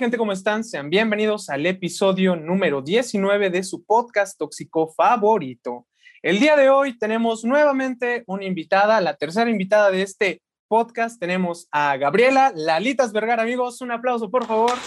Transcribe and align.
gente? 0.00 0.16
¿Cómo 0.16 0.32
están? 0.32 0.64
Sean 0.64 0.88
bienvenidos 0.88 1.50
al 1.50 1.66
episodio 1.66 2.34
número 2.34 2.80
19 2.80 3.50
de 3.50 3.62
su 3.62 3.84
podcast 3.84 4.38
tóxico 4.38 4.94
favorito. 4.96 5.88
El 6.22 6.40
día 6.40 6.56
de 6.56 6.70
hoy 6.70 6.98
tenemos 6.98 7.44
nuevamente 7.44 8.24
una 8.26 8.46
invitada, 8.46 8.98
la 9.02 9.16
tercera 9.16 9.50
invitada 9.50 9.90
de 9.90 10.00
este 10.00 10.40
podcast. 10.68 11.20
Tenemos 11.20 11.68
a 11.70 11.98
Gabriela 11.98 12.50
Lalitas 12.56 13.12
Vergara, 13.12 13.42
amigos. 13.42 13.82
Un 13.82 13.92
aplauso, 13.92 14.30
por 14.30 14.46
favor. 14.46 14.72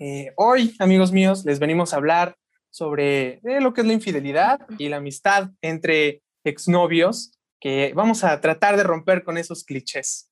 Eh, 0.00 0.32
hoy, 0.36 0.76
amigos 0.78 1.10
míos, 1.10 1.44
les 1.44 1.58
venimos 1.58 1.92
a 1.92 1.96
hablar 1.96 2.36
sobre 2.70 3.40
eh, 3.42 3.60
lo 3.60 3.74
que 3.74 3.80
es 3.80 3.86
la 3.88 3.94
infidelidad 3.94 4.60
y 4.78 4.88
la 4.88 4.98
amistad 4.98 5.50
entre 5.60 6.22
exnovios 6.44 7.32
que 7.60 7.92
vamos 7.94 8.24
a 8.24 8.40
tratar 8.40 8.76
de 8.76 8.82
romper 8.82 9.24
con 9.24 9.38
esos 9.38 9.64
clichés. 9.64 10.30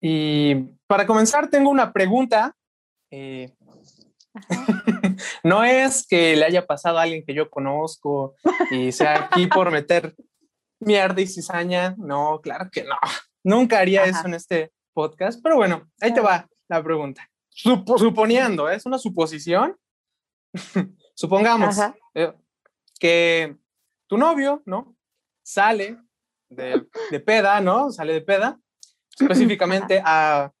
Y 0.00 0.54
para 0.86 1.06
comenzar, 1.06 1.50
tengo 1.50 1.70
una 1.70 1.92
pregunta. 1.92 2.56
Eh, 3.10 3.54
no 5.42 5.64
es 5.64 6.06
que 6.06 6.36
le 6.36 6.44
haya 6.44 6.66
pasado 6.66 6.98
a 6.98 7.02
alguien 7.02 7.24
que 7.26 7.34
yo 7.34 7.50
conozco 7.50 8.34
y 8.70 8.92
sea 8.92 9.24
aquí 9.24 9.46
por 9.46 9.70
meter 9.70 10.14
mierda 10.80 11.20
y 11.20 11.26
cizaña. 11.26 11.94
No, 11.98 12.40
claro 12.42 12.68
que 12.70 12.84
no. 12.84 12.96
Nunca 13.44 13.78
haría 13.78 14.04
eso 14.04 14.26
en 14.26 14.34
este 14.34 14.72
podcast, 14.92 15.40
pero 15.42 15.56
bueno, 15.56 15.88
ahí 16.00 16.12
te 16.12 16.20
va 16.20 16.48
la 16.68 16.82
pregunta. 16.82 17.28
suponiendo, 17.50 18.70
¿eh? 18.70 18.76
es 18.76 18.86
una 18.86 18.98
suposición. 18.98 19.76
Supongamos 21.14 21.76
eh, 22.14 22.32
que 23.00 23.56
tu 24.06 24.16
novio, 24.16 24.62
¿no? 24.66 24.97
Sale 25.48 25.96
de, 26.50 26.86
de 27.10 27.20
peda, 27.20 27.60
¿no? 27.62 27.90
Sale 27.90 28.12
de 28.12 28.20
peda, 28.20 28.60
específicamente 29.18 30.02
a 30.04 30.52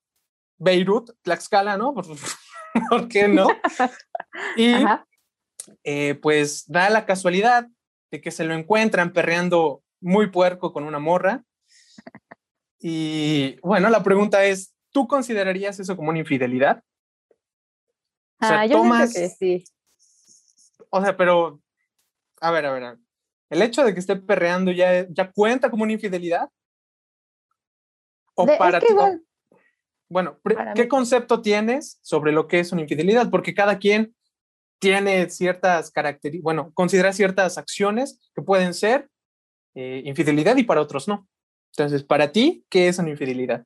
Beirut, 0.56 1.10
Tlaxcala, 1.20 1.76
¿no? 1.76 1.92
¿Por, 1.92 2.06
qué 3.10 3.28
no? 3.28 3.48
Y 4.56 4.72
eh, 5.84 6.14
pues 6.14 6.64
da 6.66 6.88
la 6.88 7.04
casualidad 7.04 7.68
de 8.10 8.22
que 8.22 8.30
se 8.30 8.44
lo 8.44 8.54
encuentran 8.54 9.12
perreando 9.12 9.82
muy 10.00 10.30
puerco 10.30 10.72
con 10.72 10.84
una 10.84 10.98
morra. 10.98 11.44
Y 12.80 13.60
bueno, 13.60 13.90
la 13.90 14.02
pregunta 14.02 14.44
es, 14.44 14.74
¿tú 14.90 15.06
considerarías 15.06 15.78
eso 15.80 15.96
como 15.96 16.08
una 16.08 16.20
infidelidad? 16.20 16.82
O 18.40 18.46
sea, 18.46 18.60
ah, 18.60 18.66
yo 18.66 18.78
tomas... 18.78 19.12
que 19.12 19.28
sí. 19.28 19.64
O 20.88 21.02
sea, 21.02 21.14
pero, 21.14 21.60
a 22.40 22.50
ver, 22.50 22.64
a 22.64 22.72
ver, 22.72 22.98
¿El 23.50 23.62
hecho 23.62 23.84
de 23.84 23.94
que 23.94 24.00
esté 24.00 24.16
perreando 24.16 24.70
ya, 24.70 25.06
ya 25.08 25.30
cuenta 25.32 25.70
como 25.70 25.84
una 25.84 25.92
infidelidad? 25.92 26.48
¿O 28.34 28.46
para 28.46 28.78
ti? 28.80 28.86
bueno, 30.08 30.38
¿qué 30.74 30.88
concepto 30.88 31.42
tienes 31.42 31.98
sobre 32.02 32.32
lo 32.32 32.46
que 32.46 32.60
es 32.60 32.72
una 32.72 32.82
infidelidad? 32.82 33.30
Porque 33.30 33.54
cada 33.54 33.78
quien 33.78 34.14
tiene 34.78 35.28
ciertas 35.28 35.90
características, 35.90 36.44
bueno, 36.44 36.72
considera 36.72 37.12
ciertas 37.12 37.58
acciones 37.58 38.30
que 38.34 38.42
pueden 38.42 38.74
ser 38.74 39.08
eh, 39.74 40.02
infidelidad 40.04 40.56
y 40.56 40.64
para 40.64 40.80
otros 40.80 41.08
no. 41.08 41.28
Entonces, 41.76 42.04
para 42.04 42.32
ti, 42.32 42.64
¿qué 42.70 42.88
es 42.88 42.98
una 42.98 43.10
infidelidad? 43.10 43.64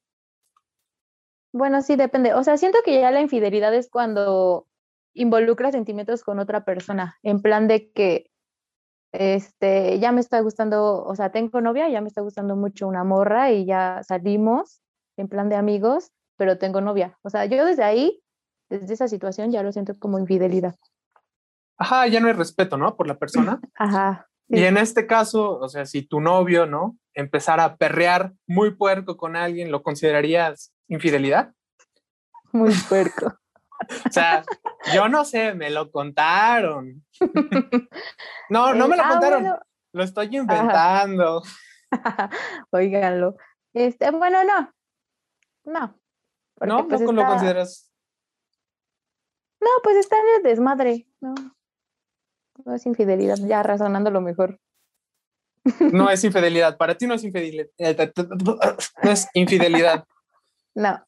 Bueno, 1.53 1.83
sí, 1.83 1.97
depende. 1.97 2.35
O 2.35 2.43
sea, 2.43 2.57
siento 2.57 2.79
que 2.85 3.01
ya 3.01 3.11
la 3.11 3.21
infidelidad 3.21 3.75
es 3.75 3.91
cuando 3.91 4.67
involucra 5.15 5.71
sentimientos 5.71 6.25
con 6.25 6.39
otra 6.39 6.65
persona, 6.65 7.19
en 7.23 7.43
plan 7.43 7.69
de 7.69 7.91
que 7.93 8.32
este, 9.13 9.99
ya 9.99 10.11
me 10.11 10.21
está 10.21 10.41
gustando, 10.41 11.05
o 11.05 11.15
sea, 11.15 11.31
tengo 11.31 11.61
novia, 11.61 11.89
ya 11.89 12.01
me 12.01 12.09
está 12.09 12.23
gustando 12.23 12.57
mucho 12.57 12.89
una 12.89 13.05
morra 13.05 13.53
y 13.53 13.67
ya 13.67 14.01
salimos 14.03 14.81
en 15.17 15.29
plan 15.29 15.49
de 15.49 15.57
amigos, 15.57 16.11
pero 16.37 16.59
tengo 16.59 16.81
novia. 16.81 17.19
O 17.23 17.31
sea, 17.31 17.45
yo 17.45 17.65
desde 17.65 17.85
ahí, 17.85 18.23
desde 18.71 18.95
esa 18.95 19.09
situación, 19.09 19.53
ya 19.53 19.63
lo 19.63 19.71
siento 19.71 19.93
como 19.99 20.19
infidelidad. 20.19 20.75
Ajá, 21.77 22.07
ya 22.07 22.21
no 22.21 22.29
hay 22.29 22.33
respeto, 22.33 22.79
¿no? 22.79 22.97
Por 22.97 23.07
la 23.07 23.19
persona. 23.19 23.61
Ajá. 23.75 24.29
Y 24.49 24.65
en 24.65 24.77
este 24.77 25.07
caso, 25.07 25.59
o 25.59 25.69
sea, 25.69 25.87
si 25.87 26.03
tu 26.03 26.21
novio, 26.21 26.67
¿no? 26.67 26.97
Empezara 27.15 27.65
a 27.65 27.77
perrear 27.77 28.33
muy 28.47 28.75
puerco 28.75 29.17
con 29.17 29.37
alguien, 29.37 29.71
¿lo 29.71 29.83
considerarías 29.83 30.73
infidelidad? 30.89 31.53
Muy 32.53 32.75
puerco. 32.89 33.35
O 34.07 34.13
sea, 34.13 34.45
yo 34.95 35.09
no 35.09 35.25
sé, 35.25 35.55
me 35.55 35.71
lo 35.71 35.91
contaron. 35.91 37.05
No, 38.51 38.75
no 38.75 38.87
me 38.87 38.97
lo 38.97 39.03
ah, 39.03 39.09
contaron. 39.09 39.59
Lo 39.93 40.03
estoy 40.03 40.37
inventando. 40.37 41.43
Oiganlo. 42.71 43.37
Este, 43.73 44.11
bueno, 44.11 44.45
no. 44.45 44.71
No. 45.65 45.99
no, 46.61 46.87
pues 46.89 47.01
lo 47.01 47.27
consideras. 47.27 47.91
No, 49.59 49.71
pues 49.83 49.97
está 49.97 50.17
en 50.19 50.37
el 50.37 50.43
desmadre. 50.43 51.09
No. 51.21 51.35
No 52.65 52.75
es 52.75 52.85
infidelidad, 52.85 53.39
ya 53.39 53.63
razonando 53.63 54.11
lo 54.11 54.21
mejor. 54.21 54.61
No 55.65 55.65
es 56.11 56.25
infidelidad. 56.25 56.77
Para 56.77 56.97
ti 56.97 57.07
no 57.07 57.15
es 57.15 57.25
infidelidad. 57.25 57.69
No 59.03 59.11
es 59.11 59.29
infidelidad. 59.35 60.05
No. 60.75 61.05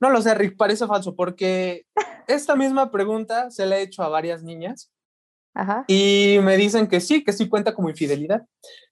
No 0.00 0.10
lo 0.10 0.22
sé, 0.22 0.34
Rick, 0.34 0.56
parece 0.56 0.86
falso, 0.86 1.14
porque 1.16 1.86
esta 2.26 2.56
misma 2.56 2.90
pregunta 2.90 3.50
se 3.50 3.66
la 3.66 3.78
he 3.78 3.82
hecho 3.82 4.02
a 4.02 4.08
varias 4.08 4.42
niñas 4.42 4.92
y 5.88 6.38
me 6.42 6.56
dicen 6.56 6.86
que 6.86 7.00
sí, 7.00 7.24
que 7.24 7.32
sí 7.32 7.48
cuenta 7.48 7.74
como 7.74 7.90
infidelidad. 7.90 8.46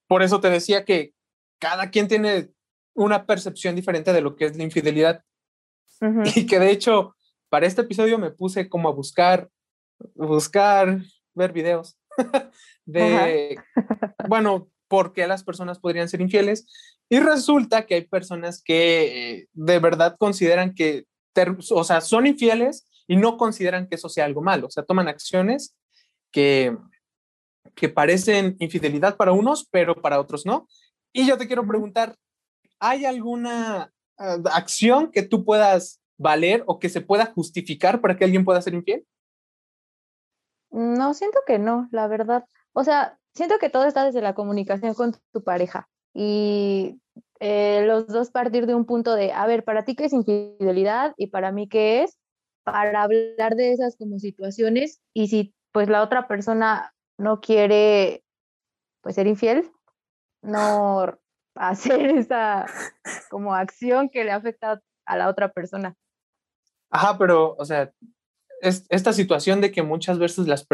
Por 0.09 0.23
eso 0.23 0.41
te 0.41 0.51
decía 0.51 0.85
que 0.85 1.13
cada 1.61 1.91
quien 1.91 2.09
tiene 2.09 2.51
una 2.95 3.27
percepción 3.27 3.77
diferente 3.77 4.13
de 4.13 4.21
lo 4.21 4.37
que 4.37 4.47
es 4.47 4.57
la 4.57 4.65
infidelidad. 4.65 5.23
Y 6.35 6.47
que 6.47 6.59
de 6.59 6.71
hecho, 6.71 7.15
para 7.49 7.67
este 7.67 7.83
episodio 7.83 8.19
me 8.19 8.31
puse 8.31 8.69
como 8.69 8.89
a 8.89 8.93
buscar, 8.93 9.49
buscar, 10.15 11.01
ver 11.35 11.53
videos 11.53 11.99
de, 12.85 13.59
bueno, 14.29 14.69
por 14.89 15.13
qué 15.13 15.27
las 15.27 15.45
personas 15.45 15.79
podrían 15.79 16.09
ser 16.09 16.21
infieles. 16.21 16.67
Y 17.09 17.21
resulta 17.21 17.87
que 17.87 17.95
hay 17.95 18.05
personas 18.07 18.63
que 18.63 19.39
eh, 19.39 19.49
de 19.53 19.79
verdad 19.79 20.17
consideran 20.19 20.75
que, 20.75 21.05
o 21.71 21.85
sea, 21.85 22.01
son 22.01 22.27
infieles 22.27 22.89
y 23.07 23.17
no 23.17 23.37
consideran 23.37 23.87
que 23.89 23.97
eso 23.97 24.09
sea 24.09 24.25
algo 24.25 24.43
malo. 24.43 24.67
O 24.67 24.71
sea, 24.71 24.85
toman 24.85 25.09
acciones 25.09 25.77
que, 26.33 26.77
que 27.75 27.89
parecen 27.89 28.57
infidelidad 28.59 29.17
para 29.17 29.33
unos, 29.33 29.69
pero 29.71 29.95
para 29.95 30.21
otros 30.21 30.47
no. 30.47 30.67
Y 31.13 31.27
yo 31.27 31.39
te 31.39 31.47
quiero 31.47 31.67
preguntar, 31.67 32.17
¿hay 32.79 33.05
alguna 33.05 33.93
ah, 34.19 34.39
acción 34.53 35.11
que 35.11 35.23
tú 35.23 35.45
puedas 35.45 36.01
valer 36.19 36.65
o 36.67 36.79
que 36.79 36.89
se 36.89 37.01
pueda 37.01 37.27
justificar 37.27 38.01
para 38.01 38.17
que 38.17 38.25
alguien 38.25 38.45
pueda 38.45 38.63
ser 38.63 38.75
infiel? 38.75 39.07
No, 40.71 41.15
siento 41.15 41.41
que 41.47 41.59
no, 41.59 41.89
la 41.91 42.09
verdad. 42.09 42.45
O 42.73 42.85
sea, 42.85 43.19
siento 43.37 43.59
que 43.59 43.71
todo 43.71 43.85
está 43.85 44.05
desde 44.05 44.23
la 44.23 44.35
comunicación 44.35 44.95
con 44.95 45.15
tu 45.33 45.45
pareja 45.45 45.89
y 46.15 46.99
eh, 47.41 47.85
los 47.87 48.07
dos 48.07 48.31
partir 48.31 48.67
de 48.67 48.75
un 48.75 48.87
punto 48.87 49.15
de, 49.15 49.33
a 49.33 49.47
ver, 49.47 49.65
para 49.65 49.85
ti 49.85 49.95
qué 49.95 50.07
es 50.07 50.13
infidelidad 50.13 51.15
y 51.19 51.29
para 51.29 51.53
mí 51.53 51.69
qué 51.69 52.03
es, 52.03 52.19
para 52.65 53.03
hablar 53.03 53.55
de 53.55 53.73
esas 53.73 53.97
como 53.97 54.19
situaciones 54.19 55.01
y 55.13 55.29
si 55.29 55.55
pues 55.73 55.89
la 55.89 56.03
otra 56.03 56.27
persona 56.27 56.95
no 57.19 57.41
quiere 57.41 58.25
pues 59.03 59.15
ser 59.15 59.27
infiel, 59.27 59.71
no 60.43 61.19
hacer 61.55 62.07
esa 62.07 62.67
como 63.31 63.55
acción 63.55 64.09
que 64.09 64.25
le 64.25 64.33
afecta 64.33 64.81
a 65.05 65.17
la 65.17 65.29
otra 65.29 65.53
persona. 65.53 65.95
Ajá, 66.91 67.19
pero, 67.19 67.55
o 67.59 67.65
sea, 67.65 67.93
es, 68.61 68.87
esta 68.89 69.13
situación 69.13 69.61
de 69.61 69.71
que 69.71 69.83
muchas 69.83 70.19
veces 70.19 70.47
las 70.47 70.67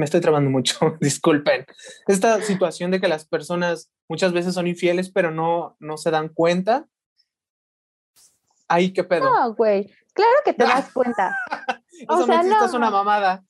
me 0.00 0.06
estoy 0.06 0.22
trabando 0.22 0.50
mucho, 0.50 0.96
disculpen. 1.00 1.66
Esta 2.08 2.40
situación 2.40 2.90
de 2.90 3.00
que 3.00 3.06
las 3.06 3.26
personas 3.26 3.92
muchas 4.08 4.32
veces 4.32 4.54
son 4.54 4.66
infieles, 4.66 5.10
pero 5.10 5.30
no, 5.30 5.76
no 5.78 5.98
se 5.98 6.10
dan 6.10 6.30
cuenta. 6.30 6.86
Ahí 8.66 8.92
qué 8.92 9.04
pedo. 9.04 9.26
No, 9.26 9.54
güey. 9.54 9.92
Claro 10.14 10.36
que 10.44 10.54
te 10.54 10.64
das 10.64 10.90
cuenta. 10.92 11.36
o 12.08 12.22
sea, 12.24 12.42
no, 12.42 12.64
es 12.64 12.72
una 12.72 12.90
mamada. 12.90 13.44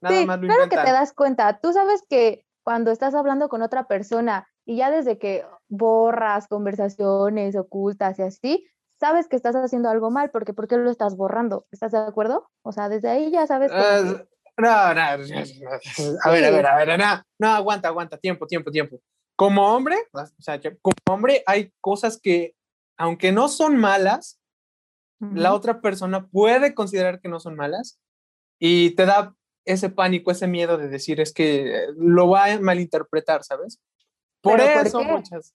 Nada 0.00 0.24
más 0.24 0.40
lo 0.40 0.46
claro 0.46 0.68
que 0.70 0.76
te 0.76 0.92
das 0.92 1.12
cuenta. 1.12 1.60
Tú 1.60 1.74
sabes 1.74 2.02
que 2.08 2.46
cuando 2.64 2.90
estás 2.90 3.14
hablando 3.14 3.50
con 3.50 3.60
otra 3.60 3.86
persona 3.86 4.48
y 4.64 4.76
ya 4.76 4.90
desde 4.90 5.18
que 5.18 5.44
borras 5.68 6.48
conversaciones 6.48 7.56
ocultas 7.56 8.18
y 8.18 8.22
así, 8.22 8.66
sabes 8.98 9.28
que 9.28 9.36
estás 9.36 9.54
haciendo 9.54 9.90
algo 9.90 10.10
mal, 10.10 10.30
porque 10.30 10.54
¿por 10.54 10.66
qué 10.66 10.78
lo 10.78 10.90
estás 10.90 11.16
borrando? 11.16 11.66
¿Estás 11.70 11.92
de 11.92 11.98
acuerdo? 11.98 12.48
O 12.62 12.72
sea, 12.72 12.88
desde 12.88 13.10
ahí 13.10 13.30
ya 13.30 13.46
sabes. 13.46 13.70
que... 13.70 14.30
No, 14.60 14.94
no, 14.94 15.00
a 15.00 15.16
ver, 15.16 16.44
a 16.44 16.50
ver, 16.50 16.66
a 16.66 16.76
ver, 16.76 16.98
no, 16.98 17.22
no, 17.38 17.48
aguanta, 17.48 17.88
aguanta, 17.88 18.18
tiempo, 18.18 18.46
tiempo, 18.46 18.70
tiempo. 18.70 19.00
Como 19.36 19.74
hombre, 19.74 19.96
o 20.12 20.42
sea, 20.42 20.60
como 20.82 20.94
hombre 21.08 21.42
hay 21.46 21.72
cosas 21.80 22.20
que, 22.20 22.54
aunque 22.96 23.32
no 23.32 23.48
son 23.48 23.76
malas, 23.76 24.38
la 25.18 25.52
otra 25.52 25.82
persona 25.82 26.26
puede 26.28 26.74
considerar 26.74 27.20
que 27.20 27.28
no 27.28 27.40
son 27.40 27.54
malas 27.54 28.00
y 28.58 28.92
te 28.92 29.04
da 29.04 29.34
ese 29.66 29.90
pánico, 29.90 30.30
ese 30.30 30.46
miedo 30.46 30.78
de 30.78 30.88
decir 30.88 31.20
es 31.20 31.32
que 31.32 31.88
lo 31.96 32.28
va 32.30 32.46
a 32.46 32.60
malinterpretar, 32.60 33.44
¿sabes? 33.44 33.78
Por 34.40 34.60
eso 34.60 35.02
muchas. 35.02 35.54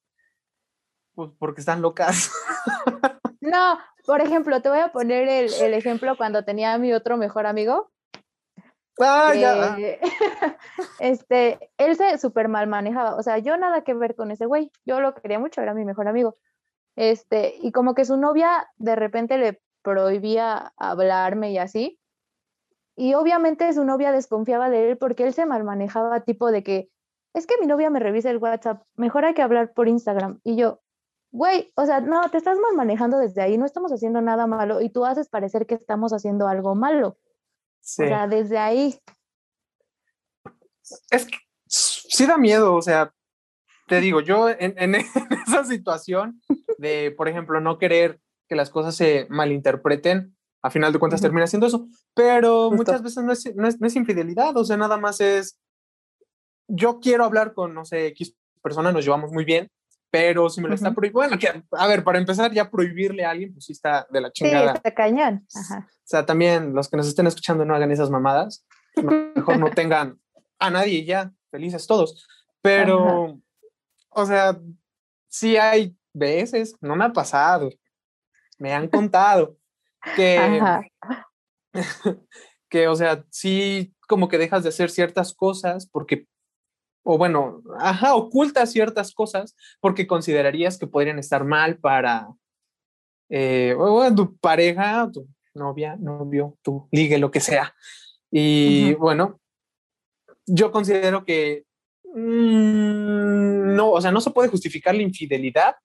Pues 1.16 1.32
porque 1.40 1.62
están 1.62 1.82
locas. 1.82 2.32
No, 3.46 3.78
por 4.06 4.22
ejemplo, 4.22 4.60
te 4.62 4.70
voy 4.70 4.80
a 4.80 4.92
poner 4.92 5.28
el, 5.28 5.74
ejemplo 5.76 6.18
cuando 6.18 6.44
tenía 6.44 6.74
a 6.74 6.80
mi 6.80 6.94
otro 6.94 7.16
mejor 7.16 7.46
amigo. 7.46 7.92
Ah, 9.00 9.34
ya. 9.36 9.78
este, 11.00 11.72
él 11.78 11.96
se 11.96 12.18
súper 12.18 12.48
mal 12.48 12.68
manejaba. 12.68 13.16
O 13.16 13.24
sea, 13.24 13.38
yo 13.40 13.58
nada 13.58 13.84
que 13.84 13.94
ver 13.94 14.16
con 14.16 14.32
ese 14.32 14.46
güey. 14.46 14.72
Yo 14.86 15.02
lo 15.02 15.14
quería 15.14 15.40
mucho, 15.40 15.62
era 15.62 15.74
mi 15.74 15.86
mejor 15.86 16.08
amigo. 16.08 16.36
Este, 16.96 17.56
y 17.62 17.72
como 17.72 17.94
que 17.94 18.06
su 18.06 18.18
novia 18.18 18.70
de 18.78 18.96
repente 18.96 19.38
le 19.38 19.62
prohibía 19.82 20.74
hablarme 20.78 21.52
y 21.52 21.58
así. 21.58 22.00
Y 22.96 23.14
obviamente 23.14 23.72
su 23.74 23.84
novia 23.84 24.12
desconfiaba 24.12 24.70
de 24.70 24.92
él 24.92 24.98
porque 24.98 25.24
él 25.24 25.34
se 25.34 25.46
mal 25.46 25.64
manejaba, 25.64 26.22
tipo 26.22 26.52
de 26.52 26.64
que 26.64 26.90
es 27.34 27.46
que 27.46 27.56
mi 27.60 27.68
novia 27.68 27.90
me 27.90 28.00
revisa 28.00 28.32
el 28.32 28.38
WhatsApp, 28.38 28.84
mejor 28.96 29.26
hay 29.26 29.34
que 29.34 29.42
hablar 29.42 29.74
por 29.74 29.90
Instagram. 29.90 30.40
Y 30.46 30.56
yo, 30.56 30.80
güey, 31.32 31.74
o 31.76 31.86
sea, 31.86 32.00
no, 32.00 32.30
te 32.30 32.38
estás 32.38 32.58
mal 32.60 32.74
manejando 32.76 33.20
desde 33.20 33.42
ahí, 33.42 33.58
no 33.58 33.66
estamos 33.66 33.92
haciendo 33.92 34.22
nada 34.22 34.48
malo 34.48 34.80
y 34.80 34.90
tú 34.90 35.06
haces 35.06 35.28
parecer 35.28 35.66
que 35.66 35.76
estamos 35.76 36.14
haciendo 36.14 36.48
algo 36.48 36.76
malo. 36.76 37.18
Sí. 37.86 38.04
O 38.04 38.08
sea, 38.08 38.28
desde 38.28 38.58
ahí. 38.58 39.00
Es 41.12 41.26
que 41.26 41.38
sí 41.68 42.26
da 42.26 42.38
miedo, 42.38 42.74
o 42.74 42.82
sea, 42.82 43.14
te 43.88 44.02
digo, 44.02 44.22
yo 44.22 44.50
en, 44.50 44.96
esa 45.48 45.64
situación 45.66 46.42
de, 46.80 47.14
por 47.16 47.30
ejemplo, 47.30 47.62
no 47.62 47.78
querer 47.78 48.20
que 48.50 48.56
las 48.56 48.72
cosas 48.72 48.96
se 48.96 49.28
malinterpreten, 49.30 50.36
a 50.64 50.72
final 50.72 50.92
de 50.92 51.00
cuentas 51.00 51.22
termina 51.22 51.46
siendo 51.46 51.68
eso, 51.68 51.88
pero 52.16 52.72
muchas 52.72 53.04
veces 53.04 53.24
no 53.24 53.32
es, 53.32 53.56
no, 53.56 53.68
es, 53.68 53.80
no 53.80 53.86
es 53.86 53.96
infidelidad, 53.96 54.58
o 54.58 54.66
sea, 54.66 54.78
nada 54.78 54.98
más 54.98 55.22
es, 55.22 55.60
yo 56.68 57.00
quiero 57.00 57.24
hablar 57.24 57.54
con, 57.54 57.76
no 57.76 57.86
sé, 57.86 58.08
X 58.08 58.36
persona, 58.64 58.92
nos 58.92 59.06
llevamos 59.06 59.32
muy 59.32 59.46
bien, 59.46 59.70
pero 60.12 60.50
si 60.50 60.62
me 60.62 60.70
lo 60.70 60.76
está 60.76 60.94
prohibiendo, 60.94 61.20
bueno, 61.20 61.38
que, 61.38 61.64
a 61.72 61.88
ver, 61.88 62.04
para 62.04 62.20
empezar, 62.20 62.52
ya 62.52 62.70
prohibirle 62.70 63.26
a 63.26 63.32
alguien, 63.32 63.54
pues 63.54 63.66
sí 63.66 63.74
está 63.74 64.08
de 64.10 64.22
la 64.22 64.32
chingada. 64.32 64.72
Sí, 64.72 64.78
está 64.78 64.94
cañón. 64.94 65.46
Ajá. 65.54 65.88
O 65.90 66.08
sea, 66.08 66.26
también 66.26 66.74
los 66.74 66.90
que 66.90 66.98
nos 66.98 67.08
estén 67.08 67.28
escuchando 67.28 67.66
no 67.66 67.76
hagan 67.76 67.92
esas 67.92 68.10
mamadas, 68.10 68.66
mejor 68.96 69.60
no 69.60 69.72
tengan 69.72 70.20
a 70.60 70.70
nadie 70.70 71.04
ya, 71.04 71.34
felices 71.52 71.88
todos. 71.88 72.28
Pero, 72.62 73.40
o 74.10 74.26
sea, 74.26 74.58
sí 75.28 75.58
hay 75.58 75.98
veces, 76.14 76.76
no 76.80 76.96
me 76.96 77.06
ha 77.06 77.14
pasado, 77.14 77.70
me 78.58 78.74
han 78.74 78.88
contado 78.88 79.58
que, 80.16 80.80
que, 82.70 82.88
o 82.88 82.96
sea, 82.96 83.26
sí 83.32 83.94
como 84.08 84.28
que 84.28 84.38
dejas 84.38 84.64
de 84.64 84.70
hacer 84.70 84.90
ciertas 84.90 85.34
cosas 85.34 85.88
porque 85.88 86.28
o 87.08 87.20
bueno, 87.20 87.62
ajá, 87.78 88.16
oculta 88.16 88.66
ciertas 88.66 89.14
cosas 89.14 89.56
porque 89.80 90.08
considerarías 90.08 90.80
que 90.80 90.88
podrían 90.88 91.20
estar 91.20 91.46
mal 91.46 91.78
para 91.78 92.28
eh, 93.30 93.76
tu 94.16 94.36
pareja, 94.38 95.08
tu 95.14 95.28
novia, 95.54 95.96
novio, 95.98 96.58
tu 96.64 96.88
ligue, 96.92 97.20
lo 97.20 97.30
que 97.30 97.40
sea. 97.40 97.76
Y 98.32 98.96
bueno, 98.96 99.40
yo 100.48 100.72
considero 100.72 101.24
que 101.26 101.66
mm, 102.06 103.76
no, 103.76 103.92
o 103.92 104.02
sea, 104.02 104.12
no 104.12 104.20
se 104.20 104.32
puede 104.32 104.50
justificar 104.50 104.96
la 104.96 105.04
infidelidad, 105.04 105.76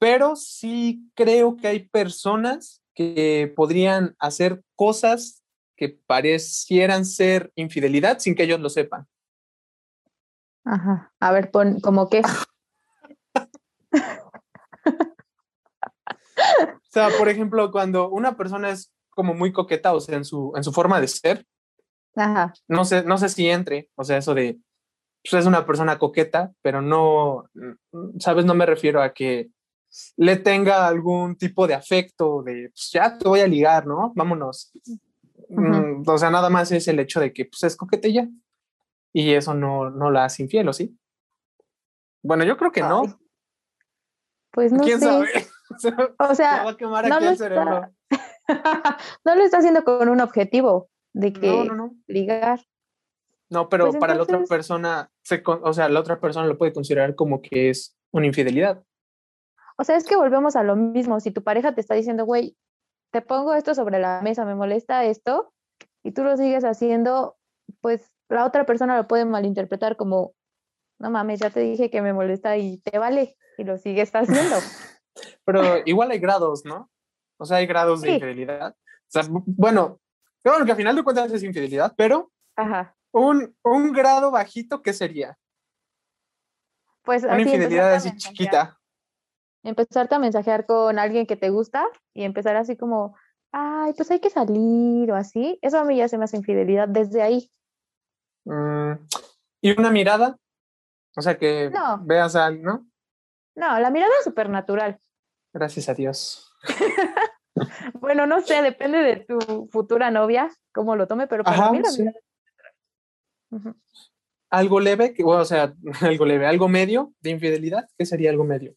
pero 0.00 0.34
sí 0.34 1.08
creo 1.14 1.56
que 1.56 1.68
hay 1.68 1.88
personas 1.88 2.82
que 2.92 3.52
podrían 3.54 4.16
hacer 4.18 4.64
cosas 4.74 5.44
que 5.76 5.90
parecieran 5.90 7.04
ser 7.04 7.52
infidelidad 7.54 8.18
sin 8.18 8.34
que 8.34 8.42
ellos 8.42 8.58
lo 8.58 8.68
sepan. 8.68 9.06
Ajá. 10.68 11.10
A 11.18 11.32
ver, 11.32 11.50
pon 11.50 11.80
como 11.80 12.10
que. 12.10 12.20
o 12.24 12.30
sea, 16.90 17.08
por 17.16 17.30
ejemplo, 17.30 17.72
cuando 17.72 18.10
una 18.10 18.36
persona 18.36 18.68
es 18.70 18.92
como 19.08 19.32
muy 19.32 19.50
coqueta, 19.50 19.94
o 19.94 20.00
sea, 20.00 20.16
en 20.16 20.26
su, 20.26 20.52
en 20.54 20.62
su 20.62 20.72
forma 20.72 21.00
de 21.00 21.08
ser, 21.08 21.46
Ajá. 22.14 22.52
no 22.68 22.84
sé, 22.84 23.02
no 23.02 23.16
sé 23.16 23.30
si 23.30 23.48
entre, 23.48 23.88
o 23.94 24.04
sea, 24.04 24.18
eso 24.18 24.34
de, 24.34 24.58
pues 25.22 25.40
es 25.40 25.46
una 25.46 25.64
persona 25.64 25.98
coqueta, 25.98 26.52
pero 26.60 26.82
no, 26.82 27.48
sabes, 28.18 28.44
no 28.44 28.54
me 28.54 28.66
refiero 28.66 29.02
a 29.02 29.14
que 29.14 29.48
le 30.18 30.36
tenga 30.36 30.86
algún 30.86 31.36
tipo 31.36 31.66
de 31.66 31.74
afecto, 31.74 32.42
de, 32.42 32.68
pues 32.68 32.90
ya 32.92 33.16
te 33.16 33.26
voy 33.26 33.40
a 33.40 33.48
ligar, 33.48 33.86
¿no? 33.86 34.12
Vámonos. 34.14 34.70
Mm, 35.48 36.02
o 36.06 36.18
sea, 36.18 36.30
nada 36.30 36.50
más 36.50 36.70
es 36.72 36.86
el 36.88 37.00
hecho 37.00 37.20
de 37.20 37.32
que, 37.32 37.46
pues 37.46 37.62
es 37.64 37.74
coqueta 37.74 38.06
y 39.12 39.32
eso 39.34 39.54
no, 39.54 39.90
no 39.90 40.10
la 40.10 40.24
hace 40.24 40.42
infiel, 40.42 40.68
¿o 40.68 40.72
sí? 40.72 40.98
Bueno, 42.22 42.44
yo 42.44 42.56
creo 42.56 42.72
que 42.72 42.82
no. 42.82 43.02
Pues 44.50 44.72
no 44.72 44.82
¿Quién 44.82 45.00
sabe? 45.00 45.28
O 46.18 46.34
sea, 46.34 46.64
va 46.64 46.70
a 46.70 46.76
quemar 46.78 47.06
no, 47.06 47.20
lo 47.20 47.28
Está... 47.28 47.92
no 49.24 49.34
lo 49.34 49.42
está 49.42 49.58
haciendo 49.58 49.84
con 49.84 50.08
un 50.08 50.20
objetivo 50.22 50.88
de 51.12 51.32
que 51.34 51.64
no, 51.64 51.74
no, 51.74 51.96
ligar. 52.06 52.60
No, 53.50 53.68
pero 53.68 53.86
pues 53.86 53.98
para 53.98 54.14
la 54.14 54.22
otra 54.22 54.42
persona, 54.44 55.10
se, 55.22 55.42
o 55.44 55.72
sea, 55.74 55.90
la 55.90 56.00
otra 56.00 56.20
persona 56.20 56.46
lo 56.46 56.56
puede 56.56 56.72
considerar 56.72 57.14
como 57.14 57.42
que 57.42 57.68
es 57.68 57.98
una 58.12 58.26
infidelidad. 58.26 58.82
O 59.76 59.84
sea, 59.84 59.96
es 59.96 60.04
que 60.04 60.16
volvemos 60.16 60.56
a 60.56 60.62
lo 60.62 60.74
mismo. 60.74 61.20
Si 61.20 61.30
tu 61.30 61.42
pareja 61.42 61.74
te 61.74 61.80
está 61.80 61.94
diciendo, 61.94 62.24
güey, 62.24 62.56
te 63.12 63.22
pongo 63.22 63.54
esto 63.54 63.74
sobre 63.74 63.98
la 63.98 64.20
mesa, 64.22 64.44
me 64.44 64.54
molesta 64.54 65.04
esto, 65.04 65.52
y 66.02 66.12
tú 66.12 66.24
lo 66.24 66.36
sigues 66.36 66.64
haciendo, 66.64 67.36
pues 67.80 68.10
la 68.28 68.44
otra 68.44 68.66
persona 68.66 68.96
lo 68.96 69.08
puede 69.08 69.24
malinterpretar 69.24 69.96
como, 69.96 70.34
no 70.98 71.10
mames, 71.10 71.40
ya 71.40 71.50
te 71.50 71.60
dije 71.60 71.90
que 71.90 72.02
me 72.02 72.12
molesta 72.12 72.56
y 72.56 72.78
te 72.78 72.98
vale, 72.98 73.36
y 73.56 73.64
lo 73.64 73.78
sigues 73.78 74.10
haciendo. 74.14 74.56
Pero 75.44 75.82
igual 75.84 76.10
hay 76.10 76.18
grados, 76.18 76.64
¿no? 76.64 76.90
O 77.38 77.44
sea, 77.44 77.58
hay 77.58 77.66
grados 77.66 78.02
de 78.02 78.12
infidelidad. 78.12 78.72
O 78.72 79.10
sea, 79.10 79.22
bueno, 79.28 80.00
bueno, 80.44 80.64
que 80.64 80.70
al 80.70 80.76
final 80.76 80.96
de 80.96 81.02
cuentas 81.02 81.32
es 81.32 81.42
infidelidad, 81.42 81.94
pero 81.96 82.30
Un, 83.12 83.56
un 83.62 83.92
grado 83.92 84.30
bajito, 84.30 84.82
¿qué 84.82 84.92
sería? 84.92 85.38
Pues 87.02 87.24
una 87.24 87.40
infidelidad 87.40 87.94
así 87.94 88.14
chiquita. 88.16 88.78
Empezarte 89.62 90.14
a 90.14 90.18
mensajear 90.18 90.66
con 90.66 90.98
alguien 90.98 91.26
que 91.26 91.36
te 91.36 91.50
gusta 91.50 91.84
y 92.14 92.24
empezar 92.24 92.56
así 92.56 92.76
como, 92.76 93.16
ay, 93.52 93.92
pues 93.94 94.10
hay 94.10 94.20
que 94.20 94.30
salir 94.30 95.10
o 95.10 95.16
así. 95.16 95.58
Eso 95.62 95.78
a 95.78 95.84
mí 95.84 95.96
ya 95.96 96.08
se 96.08 96.18
me 96.18 96.24
hace 96.24 96.36
infidelidad 96.36 96.88
desde 96.88 97.22
ahí. 97.22 97.50
Mm, 98.48 98.92
¿Y 99.60 99.78
una 99.78 99.90
mirada? 99.90 100.36
O 101.16 101.22
sea, 101.22 101.36
que 101.36 101.70
veas 102.02 102.34
a 102.34 102.50
¿no? 102.50 102.88
No, 103.54 103.78
la 103.78 103.90
mirada 103.90 104.12
es 104.18 104.24
súper 104.24 104.48
natural. 104.48 105.00
Gracias 105.52 105.88
a 105.88 105.94
Dios. 105.94 106.54
bueno, 107.94 108.26
no 108.26 108.40
sé, 108.40 108.62
depende 108.62 108.98
de 108.98 109.16
tu 109.16 109.68
futura 109.70 110.10
novia, 110.10 110.50
cómo 110.72 110.96
lo 110.96 111.06
tome, 111.06 111.26
pero 111.26 111.44
para 111.44 111.70
mí 111.72 111.82
Algo 114.50 114.80
leve, 114.80 115.14
o 115.24 115.44
sea, 115.44 115.74
algo 116.00 116.24
leve, 116.24 116.46
algo 116.46 116.68
medio 116.68 117.12
de 117.20 117.30
infidelidad, 117.30 117.88
¿qué 117.98 118.06
sería 118.06 118.30
algo 118.30 118.44
medio? 118.44 118.74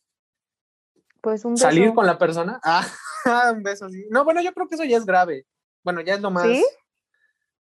Pues 1.21 1.45
un 1.45 1.53
beso. 1.53 1.65
Salir 1.65 1.93
con 1.93 2.05
la 2.05 2.17
persona. 2.17 2.59
Ah, 3.23 3.51
un 3.53 3.61
beso, 3.61 3.87
sí. 3.87 4.07
No, 4.09 4.23
bueno, 4.23 4.41
yo 4.41 4.51
creo 4.51 4.67
que 4.67 4.73
eso 4.73 4.83
ya 4.83 4.97
es 4.97 5.05
grave. 5.05 5.45
Bueno, 5.83 6.01
ya 6.01 6.15
es 6.15 6.21
lo 6.21 6.31
más. 6.31 6.47
¿Sí? 6.47 6.65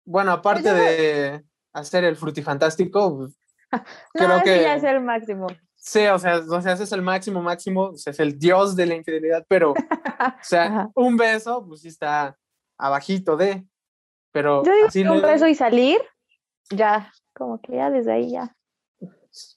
Bueno, 0.04 0.30
aparte 0.30 0.70
pues 0.70 0.76
de 0.76 1.44
hacer 1.72 2.04
el 2.04 2.16
frutifantástico, 2.16 3.16
pues, 3.16 3.38
creo 4.12 4.42
que 4.42 4.62
ya 4.62 4.76
es 4.76 4.84
el 4.84 5.00
máximo. 5.00 5.46
Sí, 5.76 6.06
o 6.06 6.18
sea, 6.18 6.38
o 6.38 6.62
sea, 6.62 6.74
ese 6.74 6.84
es 6.84 6.92
el 6.92 7.02
máximo, 7.02 7.42
máximo, 7.42 7.86
o 7.86 7.96
sea, 7.96 8.12
es 8.12 8.20
el 8.20 8.38
dios 8.38 8.76
de 8.76 8.86
la 8.86 8.94
infidelidad, 8.94 9.44
pero, 9.48 9.72
o 9.72 9.74
sea, 10.42 10.90
un 10.94 11.16
beso, 11.16 11.66
pues 11.66 11.80
sí 11.80 11.88
está 11.88 12.36
abajito 12.78 13.36
de, 13.36 13.66
pero... 14.30 14.62
Yo 14.64 14.72
digo 14.92 15.14
un 15.14 15.22
beso 15.22 15.48
y 15.48 15.54
salir, 15.54 16.00
ya, 16.70 17.12
como 17.34 17.60
que 17.60 17.76
ya 17.76 17.90
desde 17.90 18.12
ahí 18.12 18.30
ya. 18.30 18.54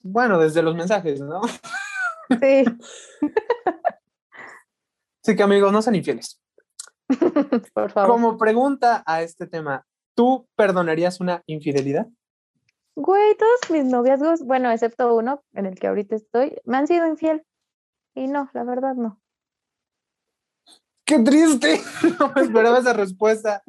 Bueno, 0.02 0.38
desde 0.38 0.62
los 0.62 0.74
mensajes, 0.74 1.20
¿no? 1.20 1.42
Sí. 2.40 2.64
sí 5.22 5.36
que 5.36 5.42
amigos, 5.42 5.72
no 5.72 5.80
sean 5.80 5.94
infieles. 5.94 6.42
Por 7.72 7.92
favor. 7.92 8.10
Como 8.10 8.36
pregunta 8.36 9.04
a 9.06 9.22
este 9.22 9.46
tema, 9.46 9.86
¿Tú 10.16 10.48
perdonarías 10.56 11.20
una 11.20 11.42
infidelidad? 11.46 12.08
Güey, 12.96 13.36
todos 13.36 13.60
mis 13.70 13.84
noviazgos, 13.84 14.42
bueno, 14.42 14.70
excepto 14.70 15.14
uno 15.14 15.44
en 15.52 15.66
el 15.66 15.78
que 15.78 15.88
ahorita 15.88 16.16
estoy, 16.16 16.56
me 16.64 16.78
han 16.78 16.86
sido 16.86 17.06
infiel. 17.06 17.44
Y 18.14 18.26
no, 18.26 18.48
la 18.54 18.64
verdad 18.64 18.94
no. 18.94 19.20
¡Qué 21.04 21.18
triste! 21.18 21.80
No 22.18 22.32
me 22.34 22.42
esperaba 22.42 22.78
esa 22.78 22.94
respuesta. 22.94 23.62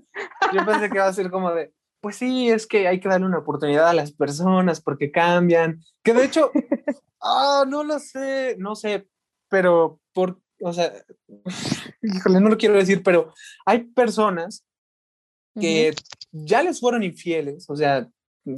Yo 0.53 0.65
pensé 0.65 0.89
que 0.89 0.95
iba 0.95 1.05
a 1.05 1.13
ser 1.13 1.29
como 1.29 1.51
de, 1.51 1.73
pues 1.99 2.15
sí, 2.15 2.49
es 2.49 2.65
que 2.65 2.87
hay 2.87 3.01
que 3.01 3.09
darle 3.09 3.27
una 3.27 3.39
oportunidad 3.39 3.89
a 3.89 3.93
las 3.93 4.13
personas 4.13 4.79
porque 4.79 5.11
cambian. 5.11 5.81
Que 6.01 6.13
de 6.13 6.23
hecho, 6.23 6.51
ah, 7.21 7.65
no 7.67 7.83
lo 7.83 7.99
sé, 7.99 8.55
no 8.57 8.75
sé, 8.75 9.09
pero 9.49 9.99
por, 10.13 10.39
o 10.61 10.71
sea, 10.71 10.93
híjole, 12.01 12.39
no 12.39 12.47
lo 12.47 12.57
quiero 12.57 12.75
decir, 12.75 13.03
pero 13.03 13.33
hay 13.65 13.83
personas 13.83 14.65
que 15.59 15.93
ya 16.31 16.61
les 16.61 16.79
fueron 16.79 17.03
infieles, 17.03 17.69
o 17.69 17.75
sea, 17.75 18.07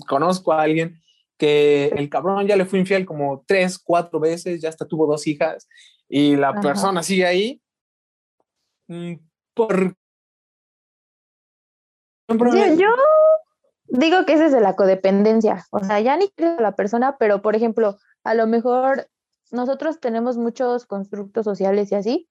conozco 0.07 0.53
a 0.53 0.61
alguien 0.61 0.99
que 1.37 1.87
el 1.95 2.09
cabrón 2.09 2.45
ya 2.45 2.57
le 2.57 2.65
fue 2.65 2.79
infiel 2.79 3.05
como 3.05 3.43
tres, 3.47 3.79
cuatro 3.79 4.19
veces, 4.19 4.61
ya 4.61 4.69
hasta 4.69 4.85
tuvo 4.85 5.07
dos 5.07 5.25
hijas 5.25 5.67
y 6.09 6.35
la 6.35 6.59
persona 6.59 7.01
sigue 7.01 7.25
ahí. 7.25 7.61
Mm, 8.87 9.13
por... 9.53 9.95
yo 12.27 12.87
digo 13.87 14.25
que 14.25 14.33
ese 14.33 14.47
es 14.47 14.51
de 14.51 14.61
la 14.61 14.75
codependencia, 14.75 15.65
o 15.71 15.83
sea, 15.83 15.99
ya 16.01 16.17
ni 16.17 16.29
creo 16.29 16.57
a 16.57 16.61
la 16.61 16.75
persona, 16.75 17.17
pero 17.17 17.41
por 17.41 17.55
ejemplo, 17.55 17.97
a 18.23 18.33
lo 18.33 18.45
mejor 18.45 19.07
nosotros 19.51 19.99
tenemos 19.99 20.37
muchos 20.37 20.85
constructos 20.85 21.45
sociales 21.45 21.91
y 21.91 21.95
así, 21.95 22.29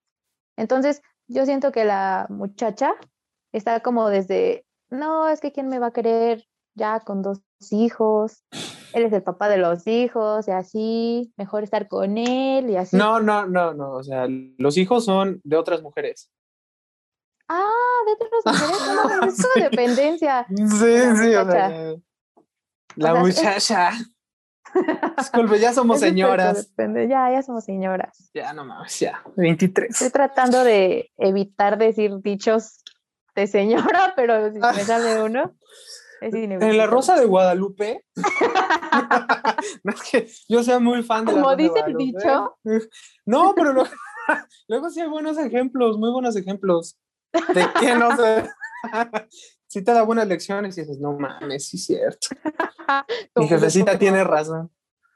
entonces 0.57 1.03
yo 1.27 1.47
siento 1.47 1.73
que 1.73 1.85
la 1.85 2.27
muchacha 2.29 2.95
está 3.53 3.81
como 3.81 4.09
desde, 4.09 4.65
no, 4.91 5.29
es 5.29 5.41
que 5.41 5.53
quién 5.53 5.69
me 5.69 5.79
va 5.79 5.89
a 5.89 5.93
querer 5.93 6.45
ya 6.75 7.01
con 7.01 7.23
dos 7.23 7.41
hijos, 7.71 8.45
él 8.93 9.05
es 9.05 9.13
el 9.13 9.23
papá 9.23 9.49
de 9.49 9.59
los 9.59 9.87
hijos 9.87 10.49
y 10.49 10.51
así, 10.51 11.33
mejor 11.37 11.63
estar 11.65 11.89
con 11.89 12.17
él 12.19 12.71
y 12.71 12.77
así. 12.77 12.97
No, 12.97 13.21
no, 13.21 13.47
no, 13.47 13.75
no, 13.75 13.93
o 13.93 14.03
sea, 14.03 14.27
los 14.59 14.77
hijos 14.77 15.05
son 15.05 15.41
de 15.45 15.57
otras 15.57 15.83
mujeres. 15.83 16.31
Ah, 17.49 17.71
de 18.07 18.13
otras 18.13 18.31
mujeres, 18.45 18.87
no, 18.87 19.27
es 19.27 19.43
como 19.43 19.65
dependencia. 19.71 20.47
Sí, 20.49 21.17
sí, 21.17 21.35
o 21.35 21.51
sea, 21.51 21.95
la 22.97 23.15
muchacha. 23.15 23.93
Disculpe, 25.17 25.59
ya 25.59 25.73
somos 25.73 26.01
señoras. 26.01 26.71
Ya, 26.77 27.31
ya 27.33 27.43
somos 27.43 27.65
señoras. 27.65 28.31
Ya, 28.35 28.53
no 28.53 28.65
mames, 28.65 29.01
ya. 29.01 29.23
23. 29.37 29.91
Estoy 29.91 30.11
tratando 30.11 30.63
de 30.63 31.11
evitar 31.17 31.79
decir 31.79 32.21
dichos 32.21 32.83
de 33.39 33.47
señora, 33.47 34.13
pero 34.17 34.53
si 34.53 34.59
me 34.59 34.85
sale 34.85 35.23
uno. 35.23 35.55
Es 36.21 36.35
en 36.35 36.77
la 36.77 36.87
Rosa 36.89 37.17
de 37.17 37.27
Guadalupe. 37.27 38.05
no 39.85 39.93
es 39.93 40.03
que 40.03 40.29
yo 40.49 40.65
sea 40.65 40.81
muy 40.81 41.05
fan 41.05 41.25
de 41.25 41.33
Como 41.33 41.55
dice 41.55 41.81
el 41.87 41.95
dicho. 41.95 42.59
No, 43.25 43.55
pero 43.55 43.73
luego, 44.67 44.91
sí 44.91 45.01
hay 45.01 45.09
buenos 45.09 45.39
ejemplos, 45.39 45.97
muy 45.97 46.11
buenos 46.11 46.35
ejemplos. 46.35 46.99
De 47.33 47.67
que 47.79 47.95
no 47.95 48.17
sé. 48.17 48.49
sí 49.69 49.83
te 49.83 49.93
da 49.93 50.03
buenas 50.03 50.27
lecciones 50.27 50.77
y 50.77 50.81
dices, 50.81 50.99
no 50.99 51.13
mames, 51.13 51.69
sí 51.69 51.77
es 51.77 51.85
cierto. 51.85 52.29
Mi 53.37 53.47
jefecita 53.47 53.97
tiene 53.97 54.25
razón. 54.25 54.73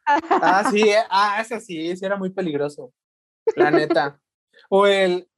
Ah, 0.07 0.69
sí, 0.71 0.83
eh, 0.83 1.03
ah, 1.11 1.41
ese 1.41 1.61
sí, 1.61 1.97
sí 1.97 2.05
era 2.05 2.17
muy 2.17 2.31
peligroso. 2.31 2.93
La 3.57 3.71
neta. 3.71 4.21
O 4.69 4.87
el, 4.87 5.29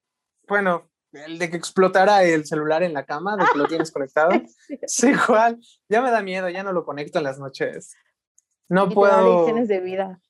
bueno, 0.47 0.91
el 1.15 1.39
de 1.39 1.51
que 1.51 1.57
explotara 1.57 2.25
el 2.25 2.45
celular 2.45 2.83
en 2.83 2.93
la 2.93 3.05
cama, 3.05 3.37
de 3.37 3.45
que 3.53 3.59
lo 3.59 3.67
tienes 3.67 3.91
conectado. 3.91 4.31
Sí, 4.87 5.11
igual. 5.11 5.61
Ya 5.89 6.03
me 6.03 6.11
da 6.11 6.23
miedo, 6.23 6.49
ya 6.49 6.63
no 6.63 6.73
lo 6.73 6.85
conecto 6.85 7.19
en 7.19 7.25
las 7.25 7.39
noches. 7.39 7.95
No 8.69 8.89
puedo. 8.89 9.47
de 9.47 9.81
vida. 9.81 10.21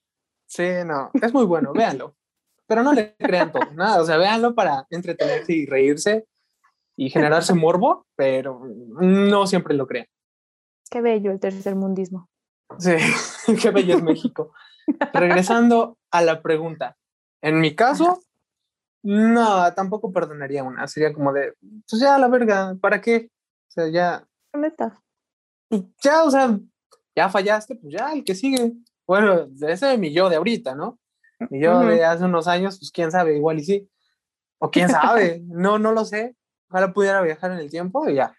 Sí, 0.47 0.69
no, 0.85 1.11
es 1.15 1.33
muy 1.33 1.45
bueno, 1.45 1.73
véanlo. 1.73 2.17
Pero 2.67 2.83
no 2.83 2.93
le 2.93 3.15
crean 3.17 3.53
todo, 3.53 3.71
nada, 3.73 4.01
o 4.01 4.07
sea, 4.07 4.17
véanlo 4.17 4.55
para 4.55 4.87
entretenerse 4.91 5.53
y 5.53 5.67
reírse 5.67 6.27
y 6.97 7.11
generarse 7.11 7.55
morbo, 7.55 8.07
pero 8.17 8.63
no 8.65 9.47
siempre 9.47 9.75
lo 9.75 9.87
crean. 9.87 10.07
Qué 10.91 11.01
bello 11.01 11.31
el 11.31 11.41
tercer 11.41 11.75
mundismo. 11.75 12.29
Sí, 12.79 12.93
qué 13.63 13.71
bello 13.71 13.97
es 13.97 14.03
México. 14.03 14.53
Regresando 15.13 15.99
a 16.11 16.23
la 16.23 16.43
pregunta. 16.43 16.97
En 17.43 17.61
mi 17.61 17.75
caso, 17.75 18.21
no, 19.05 19.71
tampoco 19.75 20.11
perdonaría 20.11 20.65
una. 20.65 20.89
Sería 20.89 21.13
como 21.13 21.31
de, 21.33 21.53
pues 21.61 22.01
ya 22.01 22.19
la 22.19 22.27
verga, 22.27 22.75
¿para 22.81 23.03
qué? 23.03 23.29
O 23.69 23.71
sea, 23.71 23.89
ya. 23.89 24.27
Neta. 24.55 24.99
Ya, 26.03 26.25
o 26.25 26.31
sea, 26.31 26.59
ya 27.15 27.29
fallaste, 27.29 27.77
pues 27.77 27.93
ya, 27.93 28.15
el 28.15 28.25
que 28.25 28.35
sigue. 28.35 28.73
Bueno, 29.07 29.47
ese 29.69 29.93
es 29.93 29.99
mi 29.99 30.11
yo 30.11 30.31
de 30.31 30.37
ahorita, 30.37 30.75
¿no? 30.75 30.99
Mi 31.51 31.61
yo 31.61 31.81
de 31.81 32.03
hace 32.03 32.25
unos 32.25 32.49
años, 32.49 32.79
pues 32.79 32.91
quién 32.91 33.11
sabe, 33.11 33.37
igual 33.37 33.59
y 33.59 33.65
sí. 33.65 33.91
O 34.59 34.71
quién 34.71 34.89
sabe, 34.89 35.43
no, 35.49 35.79
no 35.79 35.93
lo 35.93 36.07
sé. 36.07 36.35
Ojalá 36.71 36.95
pudiera 36.95 37.21
viajar 37.21 37.51
en 37.51 37.59
el 37.59 37.71
tiempo 37.71 38.09
y 38.09 38.15
ya. 38.15 38.35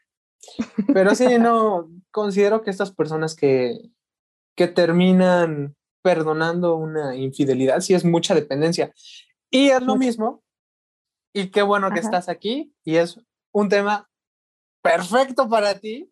Pero 0.94 1.14
sí, 1.14 1.38
no, 1.38 1.92
considero 2.10 2.64
que 2.64 2.72
estas 2.72 2.92
personas 2.92 3.36
que, 3.36 3.78
que 4.56 4.68
terminan 4.68 5.76
perdonando 6.02 6.76
una 6.76 7.16
infidelidad, 7.16 7.82
sí 7.82 7.94
es 7.94 8.04
mucha 8.04 8.34
dependencia. 8.34 8.92
Y 9.52 9.70
es 9.70 9.82
lo 9.84 9.96
mismo, 9.96 10.44
y 11.36 11.52
qué 11.52 11.62
bueno 11.64 11.92
que 11.92 12.00
estás 12.00 12.30
aquí, 12.30 12.74
y 12.86 12.96
es 12.96 13.20
un 13.52 13.68
tema 13.68 14.10
perfecto 14.82 15.50
para 15.50 15.78
ti, 15.78 16.10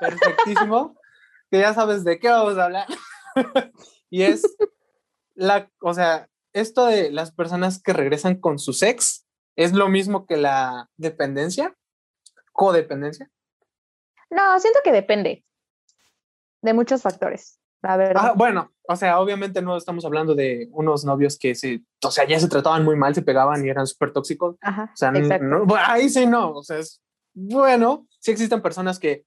perfectísimo, 0.00 0.96
que 1.52 1.60
ya 1.60 1.72
sabes 1.72 2.02
de 2.02 2.18
qué 2.18 2.28
vamos 2.28 2.58
a 2.58 2.64
hablar. 2.64 2.88
y 4.10 4.22
es 4.22 4.42
la, 5.34 5.70
o 5.80 5.94
sea, 5.94 6.28
esto 6.52 6.86
de 6.86 7.12
las 7.12 7.30
personas 7.30 7.80
que 7.80 7.92
regresan 7.92 8.40
con 8.40 8.58
su 8.58 8.76
ex 8.84 9.24
¿Es 9.54 9.72
lo 9.72 9.88
mismo 9.88 10.26
que 10.26 10.36
la 10.36 10.90
dependencia? 10.96 11.76
¿Codependencia? 12.52 13.30
No, 14.30 14.58
siento 14.58 14.80
que 14.82 14.90
depende 14.90 15.44
de 16.62 16.74
muchos 16.74 17.02
factores, 17.02 17.60
la 17.82 17.96
verdad. 17.96 18.22
Ah, 18.26 18.32
bueno, 18.36 18.72
o 18.88 18.96
sea, 18.96 19.20
obviamente 19.20 19.62
no 19.62 19.76
estamos 19.76 20.04
hablando 20.04 20.34
de 20.34 20.68
unos 20.72 21.04
novios 21.04 21.38
que 21.38 21.54
se, 21.54 21.82
o 22.04 22.10
sea, 22.10 22.26
ya 22.26 22.38
se 22.38 22.48
trataban 22.48 22.84
muy 22.84 22.96
mal, 22.96 23.14
se 23.14 23.22
pegaban 23.22 23.64
y 23.64 23.68
eran 23.68 23.86
súper 23.86 24.12
tóxicos. 24.12 24.56
Ajá, 24.60 24.90
o 24.92 24.96
sea, 24.96 25.12
ahí 25.86 26.08
sí 26.08 26.26
no, 26.26 26.52
o 26.52 26.62
sea, 26.62 26.78
es 26.78 27.00
bueno, 27.32 28.06
sí 28.18 28.30
existen 28.30 28.62
personas 28.62 28.98
que 28.98 29.24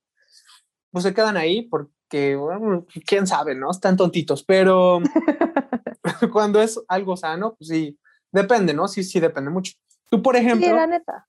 pues 0.90 1.02
se 1.04 1.14
quedan 1.14 1.36
ahí 1.36 1.62
porque, 1.62 2.36
bueno, 2.36 2.86
quién 3.06 3.26
sabe, 3.26 3.54
¿no? 3.54 3.70
Están 3.70 3.96
tontitos, 3.96 4.44
pero 4.44 5.00
cuando 6.32 6.62
es 6.62 6.80
algo 6.88 7.16
sano, 7.16 7.56
pues 7.56 7.68
sí, 7.68 7.98
depende, 8.30 8.74
¿no? 8.74 8.86
Sí, 8.86 9.02
sí, 9.02 9.18
depende 9.18 9.50
mucho. 9.50 9.72
Tú, 10.10 10.22
por 10.22 10.36
ejemplo. 10.36 10.66
Sí, 10.66 10.72
la 10.72 10.86
neta. 10.86 11.26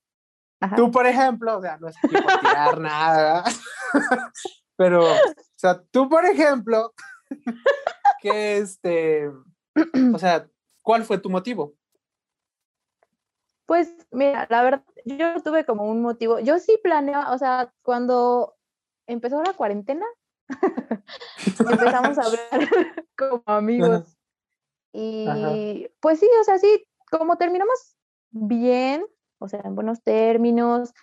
Tú, 0.76 0.90
por 0.90 1.06
ejemplo, 1.06 1.58
o 1.58 1.60
sea, 1.60 1.76
no 1.78 1.88
es 1.88 1.96
aquí 1.96 2.14
por 2.14 2.40
tirar 2.40 2.80
nada, 2.80 3.44
pero, 4.76 5.04
o 5.04 5.18
sea, 5.54 5.82
tú, 5.90 6.08
por 6.08 6.24
ejemplo, 6.24 6.94
que 8.20 8.58
este, 8.58 9.28
o 9.28 9.34
sea, 10.18 10.48
¿cuál 10.82 11.04
fue 11.04 11.18
tu 11.18 11.30
motivo? 11.30 11.74
Pues, 13.66 13.92
mira, 14.12 14.46
la 14.48 14.62
verdad, 14.62 14.84
yo 15.04 15.42
tuve 15.42 15.64
como 15.64 15.90
un 15.90 16.00
motivo. 16.00 16.38
Yo 16.38 16.58
sí 16.58 16.78
planeaba, 16.82 17.32
o 17.32 17.38
sea, 17.38 17.72
cuando 17.82 18.54
empezó 19.08 19.42
la 19.42 19.54
cuarentena, 19.54 20.06
empezamos 21.58 22.18
a 22.18 22.22
hablar 22.26 22.70
como 23.16 23.42
amigos. 23.46 24.16
Y 24.92 25.90
pues 26.00 26.20
sí, 26.20 26.28
o 26.40 26.44
sea, 26.44 26.58
sí, 26.58 26.88
como 27.10 27.36
terminamos 27.36 27.96
bien, 28.30 29.04
o 29.38 29.48
sea, 29.48 29.60
en 29.64 29.74
buenos 29.74 30.02
términos, 30.02 30.94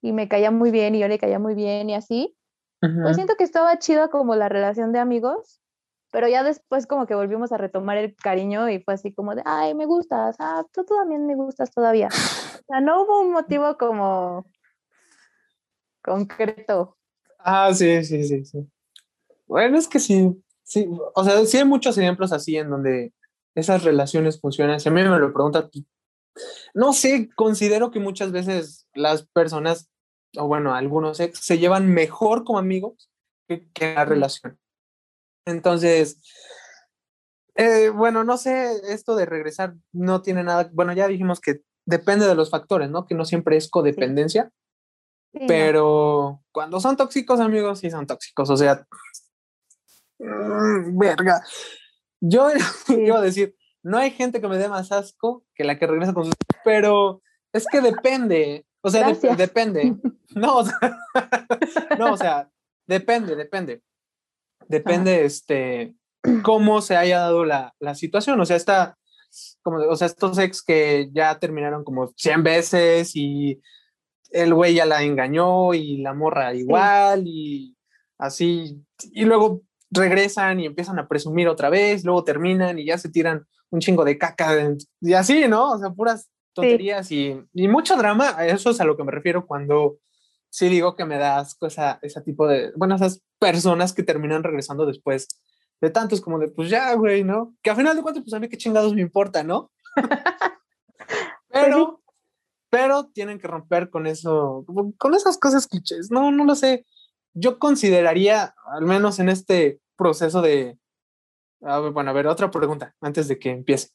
y 0.00 0.12
me 0.12 0.28
caía 0.28 0.50
muy 0.50 0.70
bien 0.70 0.94
y 0.94 1.00
yo 1.00 1.08
le 1.08 1.18
caía 1.18 1.38
muy 1.38 1.54
bien 1.54 1.90
y 1.90 1.94
así. 1.94 2.36
Pues 2.80 3.14
siento 3.14 3.36
que 3.36 3.44
estaba 3.44 3.78
chido 3.78 4.10
como 4.10 4.34
la 4.34 4.48
relación 4.48 4.92
de 4.92 4.98
amigos, 4.98 5.61
pero 6.12 6.28
ya 6.28 6.44
después 6.44 6.86
como 6.86 7.06
que 7.06 7.14
volvimos 7.14 7.52
a 7.52 7.56
retomar 7.56 7.96
el 7.96 8.14
cariño 8.14 8.68
y 8.68 8.80
fue 8.80 8.94
así 8.94 9.12
como 9.12 9.34
de, 9.34 9.42
ay, 9.46 9.74
me 9.74 9.86
gustas, 9.86 10.36
ah, 10.38 10.62
tú 10.70 10.84
también 10.84 11.26
me 11.26 11.34
gustas 11.34 11.72
todavía. 11.72 12.08
O 12.08 12.64
sea, 12.68 12.80
no 12.80 13.02
hubo 13.02 13.22
un 13.22 13.32
motivo 13.32 13.76
como 13.78 14.46
concreto. 16.02 16.96
Ah, 17.38 17.72
sí, 17.72 18.04
sí, 18.04 18.22
sí, 18.24 18.44
sí. 18.44 18.58
Bueno, 19.46 19.78
es 19.78 19.88
que 19.88 19.98
sí, 19.98 20.30
sí, 20.62 20.86
o 21.14 21.24
sea, 21.24 21.44
sí 21.46 21.56
hay 21.56 21.64
muchos 21.64 21.96
ejemplos 21.96 22.32
así 22.32 22.56
en 22.56 22.68
donde 22.68 23.12
esas 23.54 23.82
relaciones 23.82 24.38
funcionan. 24.38 24.80
Si 24.80 24.90
a 24.90 24.92
mí 24.92 25.02
me 25.02 25.18
lo 25.18 25.32
pregunta, 25.32 25.68
no 26.74 26.92
sé, 26.92 27.30
considero 27.34 27.90
que 27.90 28.00
muchas 28.00 28.32
veces 28.32 28.86
las 28.94 29.26
personas, 29.28 29.90
o 30.36 30.46
bueno, 30.46 30.74
algunos 30.74 31.20
ex, 31.20 31.38
se 31.38 31.58
llevan 31.58 31.88
mejor 31.88 32.44
como 32.44 32.58
amigos 32.58 33.10
que, 33.48 33.66
que 33.72 33.94
la 33.94 34.04
relación. 34.04 34.58
Entonces, 35.46 36.20
eh, 37.54 37.90
bueno, 37.90 38.24
no 38.24 38.36
sé, 38.36 38.80
esto 38.92 39.14
de 39.16 39.26
regresar 39.26 39.74
no 39.92 40.22
tiene 40.22 40.42
nada, 40.42 40.70
bueno, 40.72 40.92
ya 40.92 41.08
dijimos 41.08 41.40
que 41.40 41.60
depende 41.84 42.26
de 42.26 42.34
los 42.34 42.50
factores, 42.50 42.90
¿no? 42.90 43.06
Que 43.06 43.14
no 43.14 43.24
siempre 43.24 43.56
es 43.56 43.68
codependencia, 43.68 44.50
pero 45.48 46.42
cuando 46.52 46.80
son 46.80 46.96
tóxicos, 46.96 47.40
amigos, 47.40 47.80
sí 47.80 47.90
son 47.90 48.06
tóxicos, 48.06 48.50
o 48.50 48.56
sea, 48.56 48.86
mm, 50.18 50.98
verga. 50.98 51.42
Yo 52.20 52.48
iba 52.88 53.18
a 53.18 53.22
decir, 53.22 53.56
no 53.82 53.98
hay 53.98 54.10
gente 54.10 54.40
que 54.40 54.48
me 54.48 54.58
dé 54.58 54.68
más 54.68 54.92
asco 54.92 55.44
que 55.54 55.64
la 55.64 55.78
que 55.78 55.86
regresa 55.86 56.14
con 56.14 56.26
sus... 56.26 56.34
Pero 56.64 57.22
es 57.52 57.66
que 57.66 57.80
depende, 57.80 58.66
o 58.80 58.90
sea, 58.90 59.12
depende. 59.36 59.96
No, 60.34 60.60
o 60.60 60.64
sea, 60.64 60.78
no, 61.98 62.14
o 62.14 62.16
sea, 62.16 62.50
depende, 62.86 63.36
depende. 63.36 63.82
Depende, 64.68 65.24
este, 65.24 65.94
cómo 66.42 66.80
se 66.80 66.96
haya 66.96 67.20
dado 67.20 67.44
la, 67.44 67.74
la 67.78 67.94
situación. 67.94 68.40
O 68.40 68.46
sea, 68.46 68.56
está, 68.56 68.96
como, 69.62 69.78
o 69.78 69.96
sea, 69.96 70.06
estos 70.06 70.38
ex 70.38 70.62
que 70.62 71.10
ya 71.12 71.38
terminaron 71.38 71.84
como 71.84 72.08
100 72.16 72.42
veces 72.42 73.12
y 73.14 73.60
el 74.30 74.54
güey 74.54 74.74
ya 74.74 74.86
la 74.86 75.02
engañó 75.02 75.74
y 75.74 75.98
la 75.98 76.14
morra 76.14 76.54
igual 76.54 77.24
y 77.26 77.76
así. 78.18 78.82
Y 79.12 79.24
luego 79.24 79.62
regresan 79.90 80.60
y 80.60 80.66
empiezan 80.66 80.98
a 80.98 81.08
presumir 81.08 81.48
otra 81.48 81.68
vez, 81.68 82.04
luego 82.04 82.24
terminan 82.24 82.78
y 82.78 82.86
ya 82.86 82.98
se 82.98 83.10
tiran 83.10 83.46
un 83.70 83.80
chingo 83.80 84.04
de 84.04 84.18
caca 84.18 84.54
y 85.00 85.12
así, 85.12 85.48
¿no? 85.48 85.72
O 85.72 85.78
sea, 85.78 85.90
puras 85.90 86.30
tonterías 86.54 87.10
y, 87.10 87.40
y, 87.54 87.68
mucho 87.68 87.96
drama. 87.96 88.36
Eso 88.46 88.70
es 88.70 88.80
a 88.80 88.84
lo 88.84 88.96
que 88.96 89.04
me 89.04 89.12
refiero 89.12 89.46
cuando 89.46 89.98
sí 90.52 90.68
digo 90.68 90.94
que 90.94 91.06
me 91.06 91.16
das 91.16 91.56
esa, 91.62 91.98
ese 92.02 92.20
tipo 92.20 92.46
de, 92.46 92.72
bueno, 92.76 92.94
esas 92.94 93.22
personas 93.38 93.94
que 93.94 94.02
terminan 94.02 94.42
regresando 94.42 94.84
después 94.84 95.26
de 95.80 95.90
tantos 95.90 96.20
como 96.20 96.38
de, 96.38 96.48
pues 96.48 96.68
ya, 96.68 96.94
güey, 96.94 97.24
¿no? 97.24 97.54
Que 97.62 97.70
a 97.70 97.74
final 97.74 97.96
de 97.96 98.02
cuentas, 98.02 98.22
pues 98.22 98.34
a 98.34 98.38
mí 98.38 98.48
qué 98.48 98.58
chingados 98.58 98.94
me 98.94 99.00
importa, 99.00 99.42
¿no? 99.42 99.72
pero, 101.48 102.02
pero 102.70 103.06
tienen 103.06 103.38
que 103.38 103.48
romper 103.48 103.88
con 103.88 104.06
eso, 104.06 104.66
con 104.98 105.14
esas 105.14 105.38
cosas 105.38 105.66
clichés. 105.66 106.10
No, 106.10 106.30
no 106.30 106.44
lo 106.44 106.54
sé. 106.54 106.84
Yo 107.32 107.58
consideraría, 107.58 108.54
al 108.66 108.84
menos 108.84 109.18
en 109.20 109.30
este 109.30 109.80
proceso 109.96 110.42
de, 110.42 110.78
bueno, 111.60 112.10
a 112.10 112.12
ver, 112.12 112.26
otra 112.26 112.50
pregunta 112.50 112.94
antes 113.00 113.26
de 113.26 113.38
que 113.38 113.50
empiece. 113.50 113.88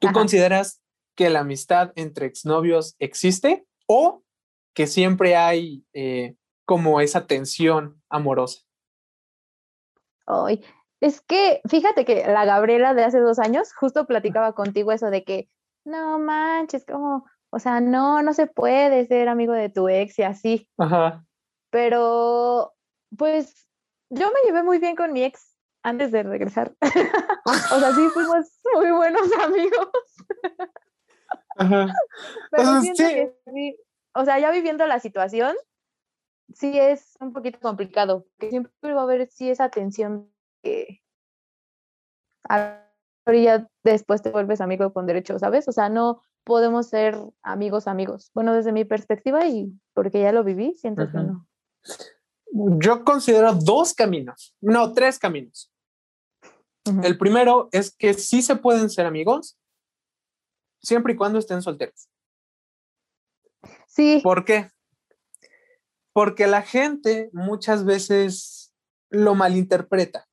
¿Tú 0.00 0.12
consideras 0.12 0.80
que 1.16 1.30
la 1.30 1.40
amistad 1.40 1.92
entre 1.96 2.26
exnovios 2.26 2.94
existe 3.00 3.66
o 3.86 4.23
que 4.74 4.86
siempre 4.86 5.36
hay 5.36 5.84
eh, 5.92 6.36
como 6.64 7.00
esa 7.00 7.26
tensión 7.26 8.02
amorosa. 8.08 8.60
Ay, 10.26 10.64
es 11.00 11.20
que 11.20 11.60
fíjate 11.68 12.04
que 12.04 12.26
la 12.26 12.44
Gabriela 12.44 12.94
de 12.94 13.04
hace 13.04 13.20
dos 13.20 13.38
años 13.38 13.72
justo 13.74 14.06
platicaba 14.06 14.54
contigo 14.54 14.92
eso 14.92 15.10
de 15.10 15.24
que 15.24 15.48
no 15.84 16.18
manches, 16.18 16.84
como, 16.86 17.26
o 17.50 17.58
sea, 17.58 17.80
no, 17.80 18.22
no 18.22 18.32
se 18.32 18.46
puede 18.46 19.06
ser 19.06 19.28
amigo 19.28 19.52
de 19.52 19.68
tu 19.68 19.88
ex 19.88 20.18
y 20.18 20.22
así. 20.22 20.68
Ajá. 20.78 21.24
Pero, 21.70 22.72
pues, 23.16 23.68
yo 24.10 24.28
me 24.28 24.40
llevé 24.46 24.62
muy 24.62 24.78
bien 24.78 24.96
con 24.96 25.12
mi 25.12 25.24
ex 25.24 25.56
antes 25.82 26.10
de 26.10 26.22
regresar. 26.22 26.74
o 27.44 27.78
sea, 27.78 27.92
sí 27.92 28.08
fuimos 28.14 28.46
muy 28.74 28.90
buenos 28.92 29.28
amigos. 29.44 29.90
Ajá. 31.56 31.92
Pero 32.50 32.80
sí. 32.80 32.92
que 32.96 33.34
sí, 33.52 33.76
o 34.14 34.24
sea, 34.24 34.38
ya 34.38 34.50
viviendo 34.50 34.86
la 34.86 35.00
situación, 35.00 35.54
sí 36.54 36.78
es 36.78 37.16
un 37.20 37.32
poquito 37.32 37.58
complicado, 37.60 38.26
que 38.38 38.50
siempre 38.50 38.94
va 38.94 39.00
a 39.00 39.04
haber 39.04 39.28
sí 39.30 39.50
esa 39.50 39.70
tensión 39.70 40.30
que 40.62 41.02
ya 43.26 43.68
después 43.82 44.22
te 44.22 44.30
vuelves 44.30 44.60
amigo 44.60 44.92
con 44.92 45.06
derecho, 45.06 45.38
¿sabes? 45.38 45.66
O 45.68 45.72
sea, 45.72 45.88
no 45.88 46.22
podemos 46.44 46.88
ser 46.88 47.18
amigos 47.42 47.88
amigos. 47.88 48.30
Bueno, 48.34 48.52
desde 48.54 48.72
mi 48.72 48.84
perspectiva 48.84 49.46
y 49.46 49.72
porque 49.94 50.20
ya 50.20 50.32
lo 50.32 50.44
viví, 50.44 50.74
siento 50.74 51.10
que 51.10 51.18
no. 51.18 51.46
Yo 52.78 53.04
considero 53.04 53.54
dos 53.54 53.94
caminos, 53.94 54.54
no, 54.60 54.92
tres 54.92 55.18
caminos. 55.18 55.72
El 57.02 57.16
primero 57.16 57.70
es 57.72 57.94
que 57.96 58.12
sí 58.12 58.42
se 58.42 58.56
pueden 58.56 58.90
ser 58.90 59.06
amigos 59.06 59.58
siempre 60.82 61.14
y 61.14 61.16
cuando 61.16 61.38
estén 61.38 61.62
solteros. 61.62 62.10
Sí. 63.94 64.20
¿Por 64.22 64.44
qué? 64.44 64.70
Porque 66.12 66.46
la 66.46 66.62
gente 66.62 67.30
muchas 67.32 67.84
veces 67.84 68.74
lo 69.10 69.34
malinterpreta. 69.34 70.26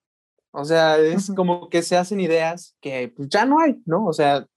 O 0.51 0.65
sea, 0.65 0.97
es 0.97 1.31
como 1.35 1.69
que 1.69 1.83
se 1.83 1.95
hacen 1.95 2.19
ideas 2.19 2.75
que 2.81 3.13
pues, 3.15 3.29
ya 3.29 3.45
no 3.45 3.59
hay, 3.59 3.81
¿no? 3.85 4.05
O 4.05 4.13
sea, 4.13 4.47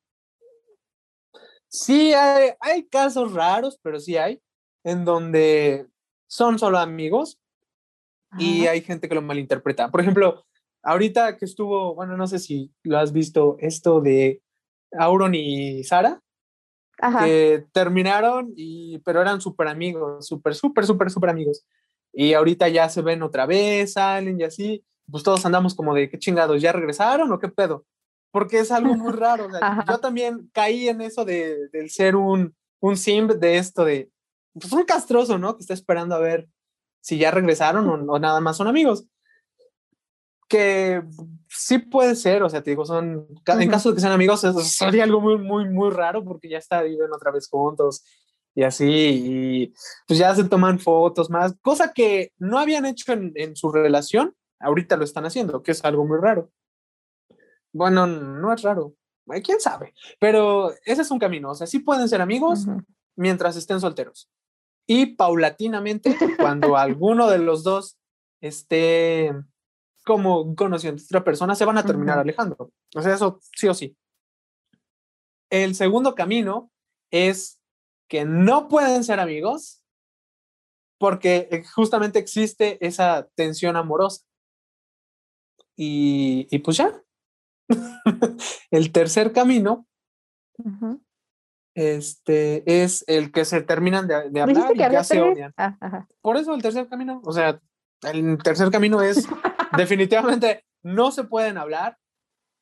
sí 1.68 2.14
hay, 2.14 2.52
hay 2.60 2.86
casos 2.88 3.34
raros, 3.34 3.78
pero 3.82 4.00
sí 4.00 4.16
hay, 4.16 4.40
en 4.84 5.04
donde 5.04 5.86
son 6.26 6.58
solo 6.58 6.78
amigos 6.78 7.38
y 8.38 8.66
hay 8.66 8.80
gente 8.80 9.08
que 9.08 9.14
lo 9.14 9.22
malinterpreta. 9.22 9.90
Por 9.90 10.00
ejemplo, 10.00 10.44
ahorita 10.82 11.36
que 11.36 11.44
estuvo, 11.44 11.94
bueno, 11.94 12.16
no 12.16 12.26
sé 12.26 12.38
si 12.38 12.72
lo 12.82 12.98
has 12.98 13.12
visto, 13.12 13.56
esto 13.60 14.00
de 14.00 14.42
Auron 14.98 15.34
y 15.34 15.84
Sara 15.84 16.20
que 16.96 17.66
terminaron, 17.72 18.52
y, 18.56 18.98
pero 19.00 19.20
eran 19.20 19.40
súper 19.40 19.68
amigos, 19.68 20.26
súper, 20.26 20.54
súper, 20.54 20.86
súper, 20.86 21.10
súper 21.10 21.30
amigos. 21.30 21.64
Y 22.12 22.34
ahorita 22.34 22.68
ya 22.68 22.88
se 22.88 23.02
ven 23.02 23.22
otra 23.22 23.46
vez, 23.46 23.94
salen 23.94 24.40
y 24.40 24.44
así, 24.44 24.84
pues 25.10 25.22
todos 25.22 25.44
andamos 25.44 25.74
como 25.74 25.94
de 25.94 26.08
qué 26.08 26.18
chingados, 26.18 26.62
¿ya 26.62 26.72
regresaron 26.72 27.32
o 27.32 27.38
qué 27.38 27.48
pedo? 27.48 27.84
Porque 28.30 28.60
es 28.60 28.70
algo 28.70 28.94
muy 28.94 29.12
raro. 29.12 29.48
yo 29.88 29.98
también 29.98 30.50
caí 30.52 30.88
en 30.88 31.00
eso 31.00 31.24
de, 31.24 31.68
del 31.68 31.90
ser 31.90 32.16
un, 32.16 32.54
un 32.80 32.96
simp 32.96 33.32
de 33.32 33.58
esto 33.58 33.84
de, 33.84 34.10
pues 34.52 34.72
un 34.72 34.84
castroso, 34.84 35.38
¿no? 35.38 35.56
Que 35.56 35.62
está 35.62 35.74
esperando 35.74 36.14
a 36.14 36.20
ver 36.20 36.48
si 37.00 37.18
ya 37.18 37.30
regresaron 37.30 37.88
o, 37.88 38.12
o 38.12 38.18
nada 38.18 38.40
más 38.40 38.56
son 38.56 38.68
amigos 38.68 39.06
que 40.48 41.02
sí 41.48 41.78
puede 41.78 42.14
ser, 42.16 42.42
o 42.42 42.48
sea, 42.48 42.62
te 42.62 42.70
digo, 42.70 42.84
son, 42.84 43.26
en 43.46 43.70
caso 43.70 43.90
de 43.90 43.94
que 43.94 44.00
sean 44.00 44.12
amigos, 44.12 44.40
sería 44.40 45.04
algo 45.04 45.20
muy, 45.20 45.38
muy, 45.38 45.68
muy 45.68 45.90
raro 45.90 46.24
porque 46.24 46.48
ya 46.48 46.58
está, 46.58 46.82
viven 46.82 47.12
otra 47.12 47.30
vez 47.30 47.48
juntos 47.48 48.04
y 48.54 48.62
así, 48.62 48.86
y 48.88 49.74
pues 50.06 50.18
ya 50.18 50.34
se 50.34 50.44
toman 50.44 50.78
fotos 50.78 51.30
más, 51.30 51.54
cosa 51.60 51.92
que 51.92 52.32
no 52.38 52.58
habían 52.58 52.86
hecho 52.86 53.12
en, 53.12 53.32
en 53.34 53.56
su 53.56 53.72
relación, 53.72 54.34
ahorita 54.60 54.96
lo 54.96 55.04
están 55.04 55.26
haciendo, 55.26 55.62
que 55.62 55.72
es 55.72 55.84
algo 55.84 56.06
muy 56.06 56.18
raro. 56.18 56.50
Bueno, 57.72 58.06
no 58.06 58.52
es 58.52 58.62
raro, 58.62 58.94
quién 59.42 59.60
sabe, 59.60 59.94
pero 60.20 60.72
ese 60.84 61.02
es 61.02 61.10
un 61.10 61.18
camino, 61.18 61.50
o 61.50 61.54
sea, 61.54 61.66
sí 61.66 61.80
pueden 61.80 62.08
ser 62.08 62.20
amigos 62.20 62.66
mientras 63.16 63.56
estén 63.56 63.80
solteros. 63.80 64.30
Y 64.86 65.16
paulatinamente, 65.16 66.16
cuando 66.38 66.76
alguno 66.76 67.28
de 67.28 67.38
los 67.38 67.64
dos 67.64 67.98
esté 68.40 69.32
como 70.04 70.54
conociendo 70.54 71.02
a 71.02 71.04
otra 71.04 71.24
persona, 71.24 71.54
se 71.54 71.64
van 71.64 71.78
a 71.78 71.84
terminar 71.84 72.18
alejando. 72.18 72.72
O 72.94 73.02
sea, 73.02 73.14
eso 73.14 73.40
sí 73.56 73.68
o 73.68 73.74
sí. 73.74 73.96
El 75.50 75.74
segundo 75.74 76.14
camino 76.14 76.70
es 77.10 77.60
que 78.08 78.24
no 78.24 78.68
pueden 78.68 79.04
ser 79.04 79.20
amigos 79.20 79.82
porque 80.98 81.48
eh, 81.50 81.64
justamente 81.64 82.18
existe 82.18 82.84
esa 82.86 83.28
tensión 83.34 83.76
amorosa. 83.76 84.24
Y, 85.76 86.46
y 86.50 86.58
pues 86.60 86.76
ya. 86.76 87.02
el 88.70 88.92
tercer 88.92 89.32
camino 89.32 89.86
este, 91.74 92.82
es 92.82 93.04
el 93.08 93.32
que 93.32 93.44
se 93.44 93.62
terminan 93.62 94.06
de, 94.06 94.40
hablar 94.40 94.72
y 94.74 94.78
ya 94.78 95.04
se 95.04 95.20
odian. 95.20 95.52
Ah, 95.56 96.06
Por 96.20 96.36
eso 96.36 96.54
el 96.54 96.62
tercer 96.62 96.88
camino, 96.88 97.20
o 97.24 97.32
sea, 97.32 97.60
el 98.02 98.38
tercer 98.42 98.70
camino 98.70 99.02
es 99.02 99.26
definitivamente 99.76 100.64
no 100.82 101.10
se 101.10 101.24
pueden 101.24 101.58
hablar 101.58 101.98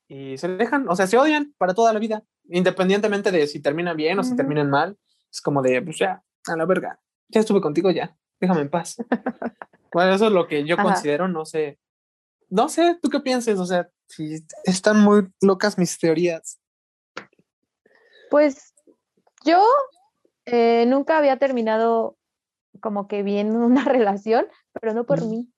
y 0.07 0.37
se 0.37 0.47
dejan, 0.47 0.87
o 0.89 0.95
sea, 0.95 1.07
se 1.07 1.17
odian 1.17 1.53
para 1.57 1.73
toda 1.73 1.93
la 1.93 1.99
vida, 1.99 2.23
independientemente 2.45 3.31
de 3.31 3.47
si 3.47 3.61
terminan 3.61 3.97
bien 3.97 4.19
o 4.19 4.23
si 4.23 4.35
terminan 4.35 4.69
mal. 4.69 4.97
Es 5.31 5.41
como 5.41 5.61
de, 5.61 5.81
pues 5.81 5.97
ya, 5.97 6.23
a 6.47 6.55
la 6.55 6.65
verga, 6.65 6.99
ya 7.29 7.39
estuve 7.39 7.61
contigo 7.61 7.89
ya, 7.91 8.15
déjame 8.39 8.61
en 8.61 8.69
paz. 8.69 8.97
bueno, 9.91 10.13
eso 10.13 10.27
es 10.27 10.31
lo 10.31 10.47
que 10.47 10.65
yo 10.65 10.77
considero, 10.77 11.27
no 11.27 11.45
sé. 11.45 11.79
No 12.49 12.69
sé, 12.69 12.99
¿tú 13.01 13.09
qué 13.09 13.19
piensas? 13.19 13.57
O 13.59 13.65
sea, 13.65 13.89
si 14.07 14.45
están 14.65 14.99
muy 14.99 15.27
locas 15.41 15.77
mis 15.77 15.97
teorías. 15.97 16.59
Pues 18.29 18.73
yo 19.45 19.63
eh, 20.45 20.85
nunca 20.87 21.17
había 21.17 21.37
terminado 21.37 22.17
como 22.79 23.07
que 23.07 23.23
bien 23.23 23.55
una 23.55 23.85
relación, 23.85 24.45
pero 24.79 24.93
no 24.93 25.05
por 25.05 25.25
mí. 25.25 25.49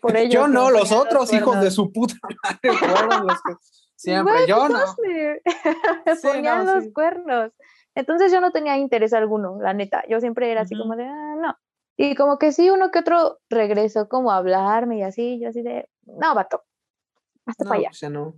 Por 0.00 0.16
ellos. 0.16 0.34
Yo 0.34 0.48
no, 0.48 0.70
los 0.70 0.92
otros 0.92 1.32
hijos 1.32 1.60
de 1.60 1.70
su 1.70 1.92
puta 1.92 2.14
madre 2.42 2.78
fueron 2.78 3.26
los 3.26 3.42
que 3.42 3.54
siempre, 3.96 4.46
yo 4.46 4.68
no. 4.68 4.78
ponían 6.22 6.66
los 6.66 6.92
cuernos. 6.92 7.52
Entonces 7.94 8.30
yo 8.30 8.40
no 8.40 8.52
tenía 8.52 8.76
interés 8.76 9.12
alguno, 9.12 9.58
la 9.60 9.74
neta. 9.74 10.04
Yo 10.08 10.20
siempre 10.20 10.50
era 10.50 10.62
así 10.62 10.76
como 10.76 10.94
de, 10.94 11.04
ah, 11.04 11.36
no. 11.40 11.56
Y 11.96 12.14
como 12.14 12.38
que 12.38 12.52
sí, 12.52 12.70
uno 12.70 12.92
que 12.92 13.00
otro 13.00 13.38
regresó 13.50 14.08
como 14.08 14.30
a 14.30 14.36
hablarme 14.36 14.98
y 14.98 15.02
así, 15.02 15.40
yo 15.40 15.48
así 15.48 15.62
de, 15.62 15.88
no, 16.04 16.32
vato, 16.32 16.62
hasta 17.44 17.64
para 17.64 17.80
allá. 17.80 17.88
Pues 17.90 18.10
no. 18.10 18.34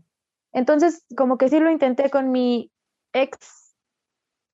Entonces, 0.53 1.05
como 1.15 1.37
que 1.37 1.51
sí 1.51 1.61
lo 1.61 1.71
intenté 1.71 2.09
con 2.09 2.33
mi 2.33 2.73
ex, 3.13 3.77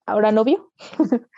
ahora 0.06 0.32
novio. 0.32 0.72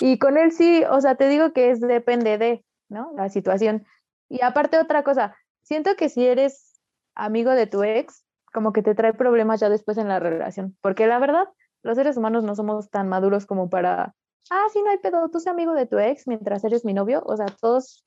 y 0.00 0.18
con 0.18 0.38
él 0.38 0.52
sí, 0.52 0.84
o 0.88 1.00
sea, 1.00 1.16
te 1.16 1.28
digo 1.28 1.52
que 1.52 1.70
es 1.70 1.80
depende 1.80 2.38
de, 2.38 2.64
¿no? 2.88 3.12
La 3.16 3.28
situación. 3.28 3.84
Y 4.28 4.42
aparte 4.42 4.78
otra 4.78 5.02
cosa, 5.02 5.36
siento 5.62 5.94
que 5.96 6.08
si 6.08 6.26
eres 6.26 6.80
amigo 7.14 7.52
de 7.52 7.66
tu 7.66 7.82
ex, 7.82 8.24
como 8.52 8.72
que 8.72 8.82
te 8.82 8.94
trae 8.94 9.14
problemas 9.14 9.60
ya 9.60 9.68
después 9.68 9.98
en 9.98 10.08
la 10.08 10.18
relación, 10.18 10.76
porque 10.80 11.06
la 11.06 11.18
verdad, 11.18 11.48
los 11.82 11.96
seres 11.96 12.16
humanos 12.16 12.44
no 12.44 12.54
somos 12.54 12.90
tan 12.90 13.08
maduros 13.08 13.46
como 13.46 13.68
para, 13.68 14.14
ah, 14.50 14.66
sí, 14.72 14.82
no 14.82 14.90
hay 14.90 14.98
pedo, 14.98 15.28
tú 15.28 15.40
sé 15.40 15.50
amigo 15.50 15.74
de 15.74 15.86
tu 15.86 15.98
ex 15.98 16.26
mientras 16.26 16.64
eres 16.64 16.84
mi 16.84 16.94
novio, 16.94 17.22
o 17.26 17.36
sea, 17.36 17.46
todos 17.60 18.04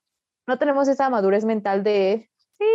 no 0.48 0.58
tenemos 0.58 0.88
esa 0.88 1.10
madurez 1.10 1.46
mental 1.46 1.84
de, 1.84 2.30
sí, 2.58 2.66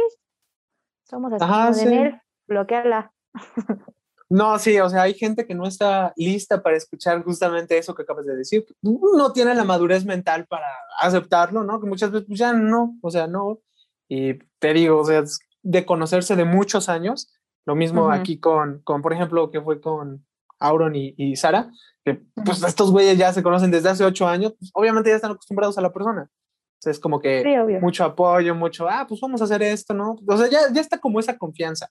somos 1.05 1.33
así, 1.33 1.85
de 1.85 2.03
él, 2.03 2.21
bloquearla. 2.47 3.13
No, 4.31 4.59
sí, 4.59 4.79
o 4.81 4.89
sea, 4.89 5.03
hay 5.03 5.15
gente 5.15 5.47
que 5.47 5.55
no 5.55 5.67
está 5.67 6.13
lista 6.17 6.63
para 6.63 6.77
escuchar 6.77 7.23
justamente 7.23 7.77
eso 7.77 7.95
que 7.95 8.03
acabas 8.03 8.27
de 8.27 8.37
decir. 8.37 8.65
No 8.83 9.33
tiene 9.33 9.55
la 9.55 9.65
madurez 9.65 10.05
mental 10.05 10.47
para 10.47 10.67
aceptarlo, 11.01 11.63
¿no? 11.63 11.81
Que 11.81 11.87
muchas 11.87 12.11
veces 12.11 12.27
pues, 12.27 12.39
ya 12.39 12.53
no, 12.53 12.97
o 13.03 13.11
sea, 13.11 13.27
no. 13.27 13.61
Y 14.09 14.35
te 14.59 14.73
digo, 14.73 15.01
o 15.01 15.05
sea, 15.05 15.23
de 15.63 15.85
conocerse 15.85 16.37
de 16.37 16.45
muchos 16.45 16.89
años. 16.89 17.33
Lo 17.67 17.75
mismo 17.75 18.11
aquí 18.11 18.39
con, 18.39 18.81
con, 18.83 19.01
por 19.01 19.15
ejemplo, 19.15 19.51
que 19.51 19.61
fue 19.63 19.81
con 19.81 20.27
Auron 20.59 20.95
y, 20.95 21.15
y 21.17 21.37
Sara, 21.37 21.71
que 22.05 22.23
pues 22.45 22.63
estos 22.63 22.91
güeyes 22.91 23.17
ya 23.17 23.33
se 23.33 23.43
conocen 23.43 23.71
desde 23.71 23.89
hace 23.89 24.05
ocho 24.05 24.27
años, 24.27 24.55
pues, 24.59 24.71
obviamente 24.75 25.11
ya 25.11 25.17
están 25.17 25.33
acostumbrados 25.33 25.79
a 25.79 25.81
la 25.81 25.93
persona. 25.93 26.31
es 26.85 27.01
como 27.01 27.21
que 27.21 27.79
mucho 27.81 28.05
apoyo, 28.05 28.55
mucho, 28.55 28.89
ah, 28.89 29.07
pues 29.09 29.21
vamos 29.21 29.41
a 29.41 29.45
hacer 29.45 29.63
esto, 29.63 29.95
¿no? 29.95 30.17
O 30.27 30.37
sea, 30.37 30.49
ya, 30.49 30.61
ya 30.73 30.81
está 30.81 30.99
como 30.99 31.21
esa 31.21 31.39
confianza, 31.39 31.91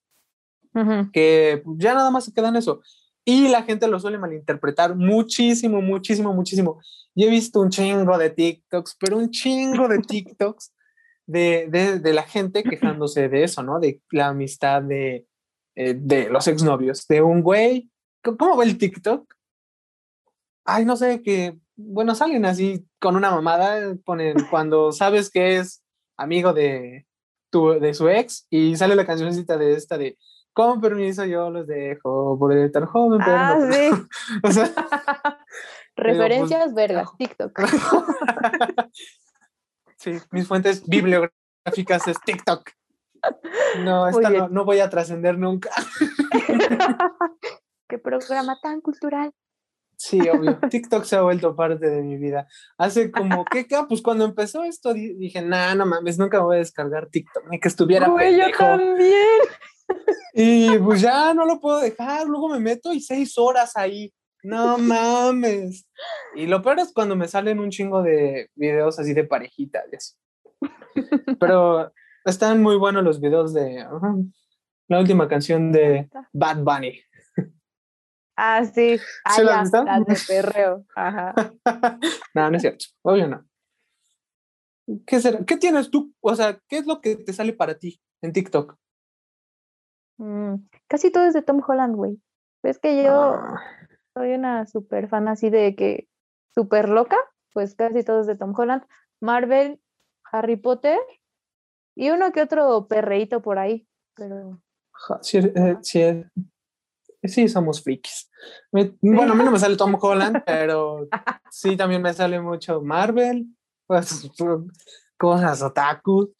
que 1.11 1.63
ya 1.77 1.93
nada 1.93 2.11
más 2.11 2.25
se 2.25 2.33
queda 2.33 2.49
en 2.49 2.55
eso. 2.55 2.81
Y 3.25 3.47
la 3.47 3.63
gente 3.63 3.87
lo 3.87 3.99
suele 3.99 4.17
malinterpretar 4.17 4.95
muchísimo, 4.95 5.81
muchísimo, 5.81 6.33
muchísimo. 6.33 6.81
Y 7.15 7.25
he 7.25 7.29
visto 7.29 7.61
un 7.61 7.69
chingo 7.69 8.17
de 8.17 8.29
TikToks, 8.29 8.97
pero 8.99 9.17
un 9.17 9.29
chingo 9.29 9.87
de 9.87 9.99
TikToks 9.99 10.73
de, 11.25 11.67
de, 11.69 11.99
de 11.99 12.13
la 12.13 12.23
gente 12.23 12.63
quejándose 12.63 13.29
de 13.29 13.43
eso, 13.43 13.63
¿no? 13.63 13.79
De 13.79 14.01
la 14.11 14.27
amistad 14.29 14.81
de, 14.81 15.25
eh, 15.75 15.95
de 15.97 16.29
los 16.29 16.47
exnovios, 16.47 17.07
de 17.07 17.21
un 17.21 17.41
güey. 17.41 17.89
¿Cómo 18.21 18.57
va 18.57 18.63
el 18.63 18.77
TikTok? 18.77 19.33
Ay, 20.65 20.85
no 20.85 20.95
sé, 20.95 21.21
que, 21.21 21.57
bueno, 21.75 22.15
salen 22.15 22.45
así 22.45 22.85
con 22.99 23.15
una 23.15 23.31
mamada, 23.31 23.95
ponen 24.05 24.35
cuando 24.51 24.91
sabes 24.91 25.29
que 25.29 25.57
es 25.57 25.83
amigo 26.17 26.53
de, 26.53 27.05
tu, 27.49 27.79
de 27.79 27.93
su 27.93 28.07
ex 28.09 28.47
y 28.49 28.75
sale 28.75 28.95
la 28.95 29.05
cancioncita 29.05 29.57
de 29.57 29.73
esta 29.73 29.97
de 29.97 30.17
con 30.53 30.79
permiso 30.79 31.25
yo 31.25 31.49
los 31.49 31.67
dejo, 31.67 32.37
podré 32.39 32.65
estar 32.65 32.85
joven, 32.85 33.19
pero 33.23 33.37
ah, 33.37 33.57
sí. 33.71 33.89
o 34.43 34.51
sea, 34.51 34.69
Referencias 35.95 36.63
pues, 36.63 36.73
vergas, 36.73 37.09
TikTok. 37.17 37.59
sí, 39.97 40.13
mis 40.31 40.47
fuentes 40.47 40.87
bibliográficas 40.87 42.07
es 42.07 42.19
TikTok. 42.25 42.69
No, 43.83 44.07
esta 44.07 44.29
no, 44.29 44.49
no, 44.49 44.65
voy 44.65 44.79
a 44.79 44.89
trascender 44.89 45.37
nunca. 45.37 45.69
Qué 47.87 47.97
programa 47.97 48.57
tan 48.61 48.81
cultural. 48.81 49.31
Sí, 49.95 50.19
obvio. 50.27 50.59
TikTok 50.69 51.05
se 51.05 51.15
ha 51.15 51.21
vuelto 51.21 51.55
parte 51.55 51.89
de 51.89 52.01
mi 52.01 52.17
vida. 52.17 52.47
Hace 52.77 53.11
como, 53.11 53.45
¿qué? 53.45 53.65
Pues 53.87 54.01
cuando 54.01 54.25
empezó 54.25 54.63
esto 54.63 54.93
dije, 54.93 55.41
nah, 55.41 55.75
no 55.75 55.85
mames, 55.85 56.17
nunca 56.17 56.39
voy 56.39 56.57
a 56.57 56.59
descargar 56.59 57.07
TikTok, 57.07 57.47
ni 57.49 57.59
que 57.59 57.69
estuviera 57.69 58.11
Uy, 58.11 58.37
yo 58.37 58.51
también. 58.57 59.13
Y 60.33 60.77
pues 60.79 61.01
ya 61.01 61.33
no 61.33 61.45
lo 61.45 61.59
puedo 61.59 61.79
dejar, 61.79 62.27
luego 62.27 62.49
me 62.49 62.59
meto 62.59 62.91
y 62.91 62.99
seis 62.99 63.37
horas 63.37 63.75
ahí. 63.75 64.11
No 64.43 64.77
mames. 64.77 65.87
Y 66.35 66.47
lo 66.47 66.61
peor 66.61 66.79
es 66.79 66.91
cuando 66.91 67.15
me 67.15 67.27
salen 67.27 67.59
un 67.59 67.69
chingo 67.69 68.01
de 68.01 68.49
videos 68.55 68.99
así 68.99 69.13
de 69.13 69.23
parejitas 69.23 69.85
y 69.91 69.95
así. 69.95 70.15
Pero 71.39 71.93
están 72.25 72.61
muy 72.61 72.77
buenos 72.77 73.03
los 73.03 73.21
videos 73.21 73.53
de 73.53 73.85
la 74.87 74.99
última 74.99 75.27
canción 75.27 75.71
de 75.71 76.09
Bad 76.33 76.57
Bunny. 76.63 76.99
Ah, 78.35 78.65
sí. 78.65 78.99
Ah, 79.23 79.33
¿Se 79.35 79.43
las, 79.43 79.71
de 79.71 80.17
perreo. 80.27 80.85
Ajá. 80.95 81.33
no, 82.33 82.49
no 82.49 82.57
es 82.57 82.61
cierto. 82.61 82.85
Obvio 83.03 83.27
no. 83.27 83.45
¿Qué 85.05 85.21
será? 85.21 85.45
¿Qué 85.45 85.57
tienes 85.57 85.89
tú? 85.89 86.13
O 86.19 86.35
sea, 86.35 86.59
¿qué 86.67 86.79
es 86.79 86.85
lo 86.85 86.99
que 86.99 87.15
te 87.15 87.31
sale 87.31 87.53
para 87.53 87.77
ti 87.77 88.01
en 88.21 88.33
TikTok? 88.33 88.75
Mm, 90.17 90.55
casi 90.87 91.11
todo 91.11 91.25
es 91.25 91.33
de 91.33 91.41
Tom 91.41 91.61
Holland, 91.65 91.95
güey. 91.95 92.21
Es 92.63 92.79
que 92.79 93.03
yo 93.03 93.11
ah. 93.11 93.61
soy 94.15 94.33
una 94.33 94.65
super 94.65 95.07
fan 95.07 95.27
así 95.27 95.49
de 95.49 95.75
que 95.75 96.07
súper 96.53 96.89
loca, 96.89 97.17
pues 97.53 97.75
casi 97.75 98.03
todo 98.03 98.21
es 98.21 98.27
de 98.27 98.37
Tom 98.37 98.53
Holland. 98.57 98.83
Marvel, 99.21 99.81
Harry 100.31 100.55
Potter 100.55 100.99
y 101.95 102.09
uno 102.09 102.31
que 102.31 102.41
otro 102.41 102.87
perreíto 102.87 103.41
por 103.41 103.59
ahí, 103.59 103.87
pero... 104.15 104.59
Sí, 105.21 105.37
eh, 105.37 105.77
sí, 105.81 106.01
eh, 106.01 106.25
sí, 107.23 107.47
somos 107.47 107.83
frikis. 107.83 108.29
bueno, 108.71 109.33
a 109.33 109.35
mí 109.35 109.43
no 109.43 109.51
me 109.51 109.59
sale 109.59 109.75
Tom 109.75 109.97
Holland, 109.99 110.43
pero 110.45 111.07
sí 111.49 111.75
también 111.75 112.01
me 112.01 112.13
sale 112.13 112.39
mucho 112.39 112.81
Marvel, 112.81 113.47
pues, 113.87 114.29
cosas 115.17 115.61
otaku. 115.61 116.33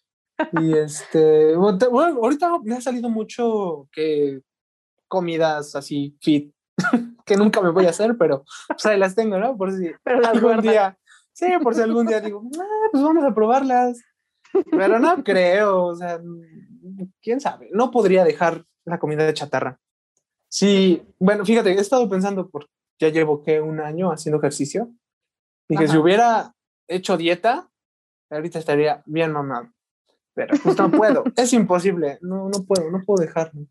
Y 0.53 0.73
este, 0.77 1.55
bueno, 1.55 2.19
ahorita 2.21 2.59
me 2.63 2.75
ha 2.75 2.81
salido 2.81 3.09
mucho 3.09 3.87
que 3.91 4.41
comidas 5.07 5.75
así 5.75 6.17
fit, 6.21 6.53
que 7.25 7.37
nunca 7.37 7.61
me 7.61 7.69
voy 7.69 7.85
a 7.85 7.91
hacer, 7.91 8.17
pero 8.17 8.43
pues 8.67 8.85
ahí 8.85 8.97
las 8.97 9.15
tengo, 9.15 9.37
¿no? 9.37 9.55
Por 9.57 9.71
si 9.71 9.91
algún 10.05 10.61
día, 10.61 10.97
sí, 11.31 11.45
por 11.61 11.75
si 11.75 11.81
algún 11.81 12.07
día 12.07 12.19
digo, 12.19 12.43
ah, 12.59 12.87
pues 12.91 13.03
vamos 13.03 13.23
a 13.23 13.33
probarlas. 13.33 14.01
Pero 14.71 14.99
no 14.99 15.23
creo, 15.23 15.85
o 15.85 15.95
sea, 15.95 16.19
quién 17.21 17.39
sabe, 17.39 17.69
no 17.71 17.91
podría 17.91 18.23
dejar 18.23 18.65
la 18.85 18.99
comida 18.99 19.25
de 19.25 19.33
chatarra. 19.33 19.79
Sí, 20.49 21.03
bueno, 21.19 21.45
fíjate, 21.45 21.71
he 21.71 21.79
estado 21.79 22.07
pensando, 22.09 22.49
por, 22.49 22.67
ya 22.99 23.09
llevo 23.09 23.41
que 23.41 23.59
un 23.61 23.79
año 23.79 24.11
haciendo 24.11 24.37
ejercicio, 24.37 24.91
y 25.67 25.77
que 25.77 25.87
si 25.87 25.97
hubiera 25.97 26.53
hecho 26.87 27.17
dieta, 27.17 27.69
ahorita 28.29 28.59
estaría 28.59 29.01
bien 29.05 29.31
mamado 29.31 29.69
pero 30.33 30.57
pues 30.63 30.77
no 30.77 30.91
puedo, 30.91 31.23
es 31.35 31.53
imposible, 31.53 32.17
no, 32.21 32.49
no 32.49 32.63
puedo, 32.65 32.89
no 32.91 33.01
puedo 33.05 33.23
dejarlo. 33.25 33.65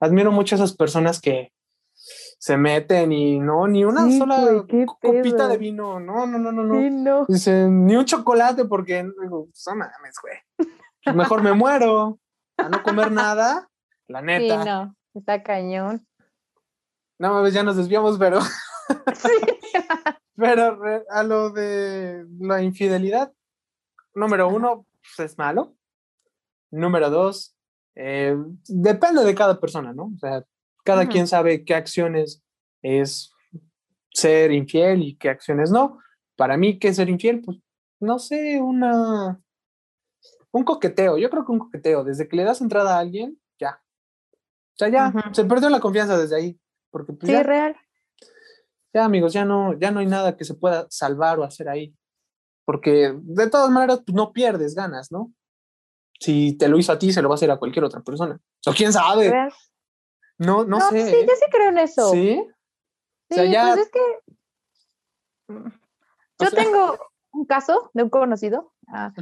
Admiro 0.00 0.30
mucho 0.30 0.54
a 0.54 0.58
esas 0.58 0.76
personas 0.76 1.20
que 1.20 1.52
se 2.38 2.56
meten 2.56 3.12
y 3.12 3.38
no, 3.38 3.66
ni 3.66 3.84
una 3.84 4.10
sola 4.10 4.64
copita 5.00 5.48
de 5.48 5.56
vino, 5.56 5.98
no, 5.98 6.26
no, 6.26 6.38
no, 6.38 6.52
no, 6.52 6.62
no. 6.62 7.24
Dicen, 7.26 7.86
ni 7.86 7.96
un 7.96 8.04
chocolate 8.04 8.66
porque, 8.66 9.02
digo, 9.20 9.46
pues, 9.46 9.64
no 9.66 9.76
mames, 9.76 10.16
güey. 10.22 10.70
Pues, 11.02 11.16
mejor 11.16 11.42
me 11.42 11.52
muero 11.52 12.18
a 12.58 12.68
no 12.68 12.82
comer 12.82 13.10
nada, 13.10 13.68
la 14.08 14.20
neta. 14.20 14.62
Sí, 14.62 14.68
no, 14.68 14.96
está 15.14 15.42
cañón. 15.42 16.06
No 17.18 17.32
mames, 17.32 17.54
ya 17.54 17.62
nos 17.62 17.76
desviamos, 17.76 18.18
pero... 18.18 18.40
pero 20.36 20.78
a 21.10 21.22
lo 21.22 21.50
de 21.50 22.26
la 22.38 22.62
infidelidad, 22.62 23.32
número 24.14 24.48
uno, 24.48 24.86
pues 25.16 25.30
es 25.30 25.38
malo. 25.38 25.75
Número 26.70 27.10
dos, 27.10 27.56
eh, 27.94 28.36
depende 28.68 29.24
de 29.24 29.34
cada 29.34 29.58
persona, 29.58 29.92
¿no? 29.92 30.12
O 30.14 30.18
sea, 30.18 30.44
cada 30.84 31.06
quien 31.06 31.26
sabe 31.26 31.64
qué 31.64 31.74
acciones 31.74 32.42
es 32.82 33.32
ser 34.12 34.52
infiel 34.52 35.02
y 35.02 35.16
qué 35.16 35.28
acciones 35.28 35.70
no. 35.70 35.98
Para 36.36 36.56
mí, 36.56 36.78
¿qué 36.78 36.88
es 36.88 36.96
ser 36.96 37.08
infiel? 37.08 37.42
Pues, 37.42 37.58
no 38.00 38.18
sé, 38.18 38.60
una... 38.60 39.40
Un 40.52 40.64
coqueteo, 40.64 41.18
yo 41.18 41.28
creo 41.28 41.44
que 41.44 41.52
un 41.52 41.58
coqueteo, 41.58 42.04
desde 42.04 42.28
que 42.28 42.36
le 42.36 42.44
das 42.44 42.60
entrada 42.60 42.96
a 42.96 43.00
alguien, 43.00 43.38
ya. 43.58 43.82
O 44.32 44.78
sea, 44.78 44.88
ya, 44.88 45.12
se 45.32 45.44
perdió 45.44 45.68
la 45.68 45.80
confianza 45.80 46.16
desde 46.16 46.36
ahí. 46.36 46.60
Porque, 46.90 47.12
pues, 47.12 47.30
sí, 47.30 47.42
real. 47.42 47.76
Ya, 48.94 49.04
amigos, 49.04 49.32
ya 49.32 49.44
no, 49.44 49.78
ya 49.78 49.90
no 49.90 50.00
hay 50.00 50.06
nada 50.06 50.36
que 50.36 50.44
se 50.44 50.54
pueda 50.54 50.86
salvar 50.88 51.38
o 51.38 51.44
hacer 51.44 51.68
ahí. 51.68 51.94
Porque 52.64 53.14
de 53.22 53.50
todas 53.50 53.70
maneras, 53.70 54.02
pues, 54.06 54.14
no 54.14 54.32
pierdes 54.32 54.74
ganas, 54.74 55.12
¿no? 55.12 55.32
Si 56.20 56.56
te 56.56 56.68
lo 56.68 56.78
hizo 56.78 56.92
a 56.92 56.98
ti, 56.98 57.12
se 57.12 57.22
lo 57.22 57.28
va 57.28 57.34
a 57.34 57.36
hacer 57.36 57.50
a 57.50 57.58
cualquier 57.58 57.84
otra 57.84 58.00
persona. 58.00 58.38
O 58.66 58.72
quién 58.72 58.92
sabe. 58.92 59.32
No, 60.38 60.64
no, 60.64 60.80
sé. 60.80 61.06
Sí, 61.06 61.16
yo 61.26 61.34
sí 61.34 61.46
creo 61.50 61.68
en 61.68 61.78
eso. 61.78 62.10
Sí. 62.10 62.46
Sí, 63.30 63.40
pues 63.40 63.78
es 63.78 63.90
que. 63.90 64.00
Yo 66.38 66.50
tengo 66.50 66.98
un 67.32 67.44
caso 67.46 67.90
de 67.94 68.02
un 68.02 68.10
conocido 68.10 68.72
ah, 68.88 69.12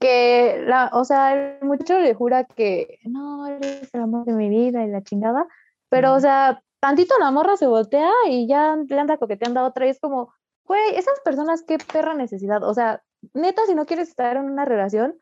que, 0.00 0.62
la, 0.66 0.90
o 0.92 1.04
sea, 1.04 1.34
el 1.34 1.64
muchacho 1.64 1.98
le 1.98 2.14
jura 2.14 2.44
que 2.44 2.98
no, 3.04 3.46
eres 3.46 3.92
el 3.92 4.02
amor 4.02 4.24
de 4.24 4.32
mi 4.32 4.48
vida 4.48 4.84
y 4.84 4.88
la 4.88 5.02
chingada, 5.02 5.46
pero, 5.88 6.14
o 6.14 6.20
sea, 6.20 6.62
tantito 6.80 7.14
la 7.18 7.30
morra 7.30 7.56
se 7.56 7.66
voltea 7.66 8.10
y 8.28 8.46
ya 8.46 8.76
le 8.76 8.98
anda 8.98 9.18
coqueteando 9.18 9.60
a 9.60 9.66
otra 9.66 9.86
y 9.86 9.90
es 9.90 10.00
como, 10.00 10.32
güey, 10.64 10.94
esas 10.94 11.18
personas, 11.24 11.64
qué 11.66 11.78
perra 11.78 12.14
necesidad. 12.14 12.62
O 12.62 12.74
sea, 12.74 13.02
neta, 13.34 13.62
si 13.66 13.74
no 13.74 13.86
quieres 13.86 14.08
estar 14.08 14.36
en 14.36 14.44
una 14.44 14.64
relación, 14.64 15.18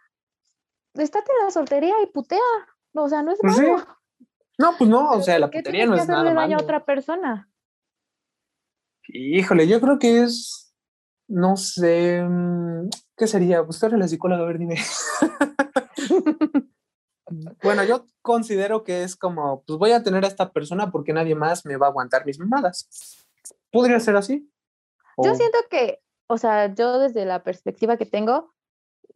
estate 0.95 1.31
en 1.39 1.45
la 1.45 1.51
soltería 1.51 1.95
y 2.03 2.07
putea. 2.07 2.39
O 2.95 3.09
sea, 3.09 3.23
no 3.23 3.33
es 3.33 3.39
pues 3.41 3.57
malo. 3.59 3.87
No, 4.59 4.75
pues 4.77 4.91
no, 4.91 5.11
o 5.13 5.23
sea, 5.23 5.39
la 5.39 5.51
putería 5.51 5.87
no 5.87 5.95
es 5.95 6.07
nada 6.07 6.33
malo. 6.33 6.57
a 6.57 6.61
otra 6.61 6.85
persona? 6.85 7.51
Híjole, 9.09 9.67
yo 9.67 9.81
creo 9.81 9.99
que 9.99 10.23
es, 10.23 10.75
no 11.29 11.57
sé, 11.57 12.23
mm, 12.23 12.91
¿qué 13.17 13.27
sería? 13.27 13.65
Pues 13.65 13.83
eres 13.83 13.99
la 13.99 14.09
psicóloga, 14.09 14.43
a 14.43 14.47
ver, 14.47 14.59
dime. 14.59 14.77
bueno, 17.63 17.85
yo 17.85 18.07
considero 18.21 18.85
que 18.85 19.05
es 19.05 19.17
como, 19.17 19.63
pues 19.65 19.79
voy 19.79 19.93
a 19.93 20.03
tener 20.03 20.25
a 20.25 20.29
esta 20.29 20.53
persona 20.53 20.91
porque 20.91 21.15
nadie 21.15 21.35
más 21.35 21.65
me 21.65 21.77
va 21.77 21.87
a 21.87 21.91
aguantar 21.91 22.27
mis 22.27 22.39
mamadas. 22.39 23.27
¿Podría 23.71 24.01
ser 24.01 24.17
así? 24.17 24.51
Yo 25.17 25.35
siento 25.35 25.59
que, 25.71 26.01
o 26.27 26.39
sea, 26.39 26.73
yo 26.75 26.99
desde 26.99 27.25
la 27.25 27.43
perspectiva 27.43 27.97
que 27.97 28.07
tengo, 28.07 28.55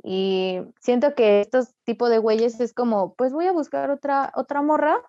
y 0.02 0.60
siento 0.80 1.14
que 1.14 1.40
estos 1.40 1.74
tipos 1.84 2.10
de 2.10 2.18
güeyes 2.18 2.58
es 2.60 2.74
como, 2.74 3.14
pues 3.14 3.32
voy 3.32 3.46
a 3.46 3.52
buscar 3.52 3.90
otra, 3.90 4.32
otra 4.34 4.62
morra, 4.62 5.00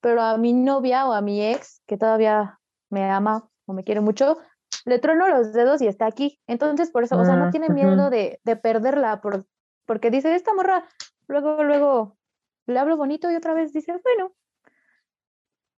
pero 0.00 0.20
a 0.20 0.36
mi 0.36 0.52
novia 0.52 1.06
o 1.06 1.12
a 1.12 1.20
mi 1.20 1.44
ex, 1.44 1.80
que 1.86 1.96
todavía 1.96 2.58
me 2.90 3.08
ama 3.08 3.48
o 3.66 3.72
me 3.72 3.84
quiere 3.84 4.00
mucho, 4.00 4.38
le 4.84 4.98
trono 4.98 5.28
los 5.28 5.52
dedos 5.52 5.80
y 5.80 5.86
está 5.86 6.06
aquí. 6.06 6.40
Entonces, 6.48 6.90
por 6.90 7.04
eso, 7.04 7.16
o 7.16 7.24
sea, 7.24 7.36
no 7.36 7.46
ah, 7.46 7.50
tiene 7.50 7.68
miedo 7.68 8.10
de, 8.10 8.40
de 8.42 8.56
perderla, 8.56 9.20
por, 9.20 9.46
porque 9.86 10.10
dice, 10.10 10.34
esta 10.34 10.54
morra 10.54 10.84
luego, 11.28 11.62
luego 11.62 12.16
le 12.66 12.78
hablo 12.78 12.96
bonito 12.96 13.30
y 13.30 13.36
otra 13.36 13.54
vez 13.54 13.72
dice, 13.72 13.92
bueno. 14.02 14.32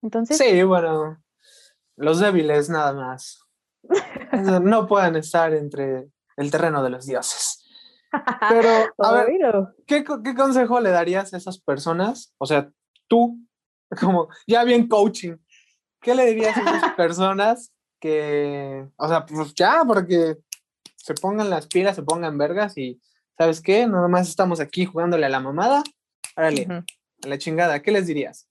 Entonces. 0.01 0.37
Sí, 0.37 0.63
bueno, 0.63 1.21
los 1.97 2.19
débiles 2.19 2.69
nada 2.69 2.93
más. 2.93 3.41
no 4.61 4.87
pueden 4.87 5.17
estar 5.17 5.53
entre 5.53 6.07
el 6.37 6.51
terreno 6.51 6.81
de 6.81 6.89
los 6.89 7.05
dioses. 7.05 7.52
Pero, 8.49 8.69
a 8.97 9.11
ver, 9.13 9.31
¿qué, 9.87 10.03
¿qué, 10.03 10.35
consejo 10.35 10.79
le 10.79 10.89
darías 10.89 11.33
a 11.33 11.37
esas 11.37 11.59
personas? 11.59 12.33
O 12.37 12.45
sea, 12.45 12.69
tú, 13.07 13.39
como 13.99 14.29
ya 14.47 14.63
bien 14.63 14.87
coaching, 14.87 15.37
¿qué 16.01 16.15
le 16.15 16.25
dirías 16.25 16.57
a 16.57 16.61
esas 16.61 16.93
personas 16.95 17.73
que, 17.99 18.87
o 18.97 19.07
sea, 19.07 19.25
pues 19.25 19.53
ya, 19.55 19.83
porque 19.85 20.37
se 20.95 21.13
pongan 21.13 21.49
las 21.49 21.67
pilas, 21.67 21.95
se 21.95 22.03
pongan 22.03 22.37
vergas 22.37 22.77
y, 22.77 23.01
¿sabes 23.37 23.61
qué? 23.61 23.87
Nada 23.87 24.07
más 24.07 24.29
estamos 24.29 24.59
aquí 24.59 24.85
jugándole 24.85 25.25
a 25.25 25.29
la 25.29 25.39
mamada. 25.39 25.83
Árale, 26.35 26.67
a 27.23 27.27
la 27.27 27.37
chingada, 27.37 27.81
¿qué 27.81 27.91
les 27.91 28.07
dirías? 28.07 28.47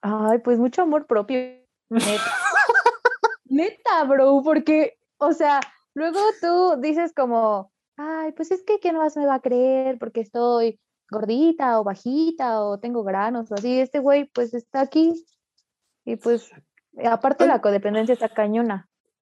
Ay, 0.00 0.38
pues 0.38 0.58
mucho 0.58 0.82
amor 0.82 1.06
propio. 1.06 1.38
Neta, 3.44 4.04
bro, 4.04 4.42
porque, 4.44 4.98
o 5.18 5.32
sea, 5.32 5.60
luego 5.94 6.20
tú 6.40 6.80
dices 6.80 7.12
como, 7.14 7.72
ay, 7.98 8.32
pues 8.32 8.50
es 8.50 8.62
que 8.62 8.78
¿quién 8.78 8.96
más 8.96 9.16
me 9.16 9.26
va 9.26 9.34
a 9.34 9.40
creer? 9.40 9.98
Porque 9.98 10.20
estoy 10.20 10.80
gordita 11.10 11.80
o 11.80 11.84
bajita 11.84 12.62
o 12.62 12.78
tengo 12.78 13.02
granos 13.04 13.50
o 13.50 13.54
así. 13.54 13.80
Este 13.80 13.98
güey, 13.98 14.26
pues 14.26 14.54
está 14.54 14.80
aquí. 14.80 15.26
Y 16.04 16.16
pues, 16.16 16.50
aparte 17.04 17.46
la 17.46 17.60
codependencia 17.60 18.14
está 18.14 18.28
cañona. 18.28 18.88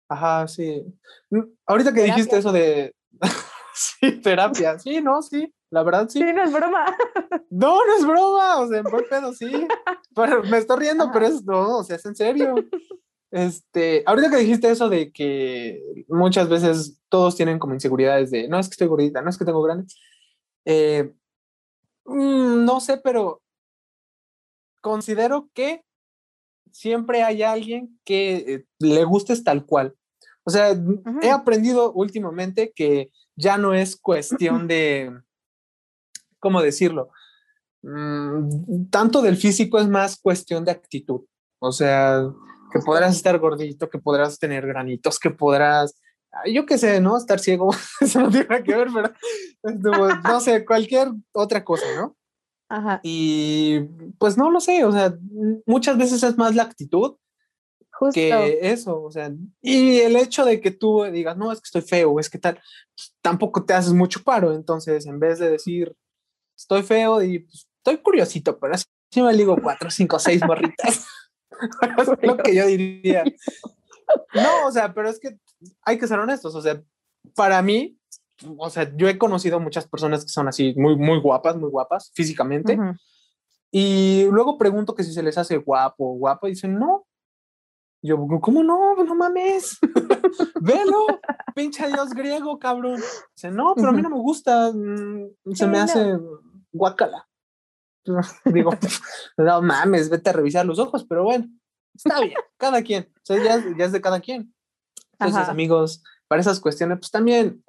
Ajá, 0.09 0.47
sí. 0.47 0.85
Mm, 1.31 1.43
ahorita 1.67 1.93
que 1.93 2.03
dijiste 2.03 2.37
eso 2.37 2.53
de. 2.53 2.95
sí, 3.75 4.21
terapia. 4.21 4.79
Sí, 4.79 5.01
no, 5.01 5.23
sí. 5.23 5.53
La 5.71 5.83
verdad, 5.83 6.09
sí. 6.09 6.21
Sí, 6.21 6.33
no 6.33 6.45
es 6.45 6.53
broma. 6.53 6.87
no, 7.51 7.87
no 7.87 7.97
es 7.97 8.07
broma. 8.07 8.61
O 8.61 8.69
sea, 8.69 8.83
por 8.83 9.09
pedo, 9.09 9.33
sí. 9.33 9.67
Pero 10.15 10.43
me 10.45 10.59
estoy 10.59 10.79
riendo, 10.79 11.11
pero 11.13 11.27
es 11.27 11.45
no, 11.45 11.79
o 11.79 11.85
sea, 11.85 11.97
es 11.97 12.07
en 12.07 12.15
serio. 12.15 12.55
Este, 13.37 14.03
ahorita 14.07 14.31
que 14.31 14.39
dijiste 14.39 14.71
eso 14.71 14.89
de 14.89 15.13
que 15.13 16.05
muchas 16.09 16.49
veces 16.49 17.03
todos 17.11 17.37
tienen 17.37 17.59
como 17.59 17.75
inseguridades 17.75 18.31
de, 18.31 18.49
no 18.49 18.59
es 18.59 18.67
que 18.67 18.73
estoy 18.73 18.87
gordita, 18.87 19.21
no 19.21 19.29
es 19.29 19.37
que 19.37 19.45
tengo 19.45 19.61
grandes. 19.61 20.01
Eh, 20.65 21.13
mm, 22.07 22.65
no 22.65 22.81
sé, 22.81 22.97
pero 22.97 23.43
considero 24.81 25.51
que 25.53 25.85
siempre 26.73 27.25
hay 27.25 27.43
alguien 27.43 28.01
que 28.07 28.37
eh, 28.37 28.67
le 28.79 29.05
gustes 29.05 29.45
tal 29.45 29.67
cual. 29.67 29.95
O 30.45 30.51
sea, 30.51 30.75
he 31.21 31.31
aprendido 31.31 31.93
últimamente 31.93 32.73
que 32.75 33.11
ya 33.35 33.59
no 33.59 33.75
es 33.75 33.97
cuestión 33.97 34.67
de, 34.67 35.13
¿cómo 36.39 36.63
decirlo? 36.63 37.11
Mm, 37.83 38.87
tanto 38.89 39.21
del 39.21 39.37
físico 39.37 39.79
es 39.79 39.89
más 39.89 40.19
cuestión 40.19 40.65
de 40.65 40.71
actitud. 40.71 41.27
O 41.59 41.71
sea, 41.71 42.27
que 42.77 42.85
podrás 42.85 43.17
estar 43.17 43.39
gordito, 43.39 43.89
que 43.89 43.99
podrás 43.99 44.39
tener 44.39 44.67
granitos, 44.67 45.19
que 45.19 45.31
podrás, 45.31 45.95
yo 46.47 46.67
qué 46.67 46.79
sé, 46.79 47.01
¿no? 47.01 47.17
Estar 47.17 47.41
ciego, 47.41 47.71
eso 48.01 48.21
no 48.21 48.31
tiene 48.31 48.47
nada 48.49 48.63
que 48.63 48.75
ver, 48.75 48.89
pero 48.93 49.13
no 50.25 50.41
sé, 50.41 50.65
cualquier 50.65 51.09
otra 51.33 51.65
cosa, 51.65 51.87
¿no? 51.97 52.17
Ajá. 52.69 53.01
Y 53.03 53.81
pues 54.19 54.37
no 54.37 54.51
lo 54.51 54.61
sé, 54.61 54.85
o 54.85 54.93
sea, 54.93 55.15
muchas 55.67 55.97
veces 55.97 56.23
es 56.23 56.37
más 56.37 56.55
la 56.55 56.65
actitud 56.65 57.17
Justo. 57.93 58.13
que 58.13 58.59
eso, 58.61 59.03
o 59.03 59.11
sea, 59.11 59.33
y 59.63 60.01
el 60.01 60.17
hecho 60.17 60.45
de 60.45 60.61
que 60.61 60.73
tú 60.73 61.05
digas, 61.05 61.37
no, 61.37 61.53
es 61.53 61.61
que 61.61 61.67
estoy 61.67 61.83
feo, 61.83 62.19
es 62.19 62.29
que 62.29 62.39
tal, 62.39 62.61
pues, 62.95 63.15
tampoco 63.23 63.65
te 63.65 63.73
haces 63.73 63.93
mucho 63.93 64.23
paro, 64.23 64.53
entonces 64.53 65.07
en 65.07 65.21
vez 65.21 65.39
de 65.39 65.51
decir, 65.51 65.95
estoy 66.57 66.83
feo 66.83 67.23
y 67.23 67.41
pues, 67.41 67.69
estoy 67.79 67.99
curiosito, 67.99 68.59
pero 68.59 68.75
así 68.75 68.87
me 69.15 69.33
digo 69.35 69.57
cuatro, 69.63 69.91
cinco, 69.91 70.19
seis 70.19 70.43
morritas. 70.47 71.07
es 71.99 72.09
lo 72.23 72.37
que 72.39 72.55
yo 72.55 72.67
diría. 72.67 73.25
No, 74.35 74.69
o 74.69 74.71
sea, 74.71 74.95
pero 74.95 75.09
es 75.09 75.19
que 75.19 75.37
hay 75.83 75.99
que 75.99 76.07
ser 76.07 76.21
honestos, 76.21 76.55
o 76.55 76.63
sea, 76.63 76.81
para 77.35 77.61
mí, 77.61 77.99
o 78.57 78.71
sea, 78.71 78.95
yo 78.97 79.09
he 79.09 79.19
conocido 79.19 79.59
muchas 79.59 79.89
personas 79.89 80.25
que 80.25 80.31
son 80.31 80.47
así 80.47 80.75
muy, 80.77 80.95
muy 80.95 81.19
guapas, 81.19 81.57
muy 81.57 81.71
guapas 81.71 82.13
físicamente. 82.15 82.79
Y 83.73 84.27
luego 84.31 84.59
pregunto 84.59 84.95
que 84.95 85.03
si 85.03 85.13
se 85.13 85.23
les 85.23 85.37
hace 85.39 85.57
guapo 85.57 86.13
o 86.13 86.19
guapo 86.19 86.47
y 86.47 86.51
dicen, 86.51 86.79
no. 86.79 87.07
Yo, 88.03 88.17
¿cómo 88.41 88.63
no? 88.63 88.95
No 88.95 89.15
mames. 89.15 89.79
Velo, 90.61 91.07
pinche 91.55 91.87
dios 91.89 92.11
griego, 92.11 92.59
cabrón. 92.59 93.01
Dice, 93.35 93.51
no, 93.51 93.75
pero 93.75 93.89
a 93.89 93.93
mí 93.93 94.03
no 94.03 94.11
me 94.11 94.21
gusta. 94.21 94.71
Mm, 94.73 95.53
se 95.53 95.67
me 95.67 95.79
hace 95.79 96.17
guacala. 96.73 97.27
Digo, 98.45 98.73
no 99.37 99.63
mames, 99.63 100.11
vete 100.11 100.31
a 100.31 100.33
revisar 100.33 100.67
los 100.67 100.79
ojos, 100.79 101.05
pero 101.09 101.25
bueno, 101.25 101.47
está 101.95 102.21
bien, 102.21 102.39
cada 102.57 102.83
quien. 102.83 103.05
O 103.05 103.21
sea, 103.23 103.43
ya, 103.43 103.65
ya 103.77 103.85
es 103.85 103.93
de 103.93 104.01
cada 104.01 104.21
quien. 104.21 104.55
Entonces, 105.19 105.49
amigos, 105.49 106.03
para 106.29 106.41
esas 106.41 106.61
cuestiones, 106.61 106.99
pues 106.99 107.11
también 107.11 107.65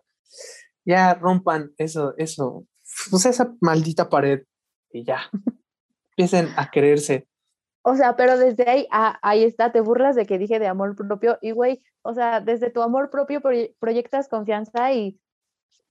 ya 0.85 1.13
rompan 1.15 1.73
eso, 1.77 2.13
eso, 2.17 2.65
pues 3.09 3.25
esa 3.25 3.53
maldita 3.61 4.09
pared 4.09 4.43
y 4.91 5.03
ya. 5.03 5.21
Empiecen 6.11 6.49
a 6.57 6.69
quererse. 6.71 7.27
O 7.83 7.95
sea, 7.95 8.15
pero 8.17 8.37
desde 8.37 8.69
ahí, 8.69 8.87
ah, 8.91 9.17
ahí 9.21 9.43
está, 9.43 9.71
te 9.71 9.79
burlas 9.79 10.15
de 10.15 10.25
que 10.25 10.37
dije 10.37 10.59
de 10.59 10.67
amor 10.67 10.95
propio 10.95 11.37
y 11.41 11.51
güey, 11.51 11.81
o 12.01 12.13
sea, 12.13 12.41
desde 12.41 12.69
tu 12.69 12.81
amor 12.81 13.09
propio 13.09 13.41
proyectas 13.79 14.27
confianza 14.27 14.91
y 14.91 15.19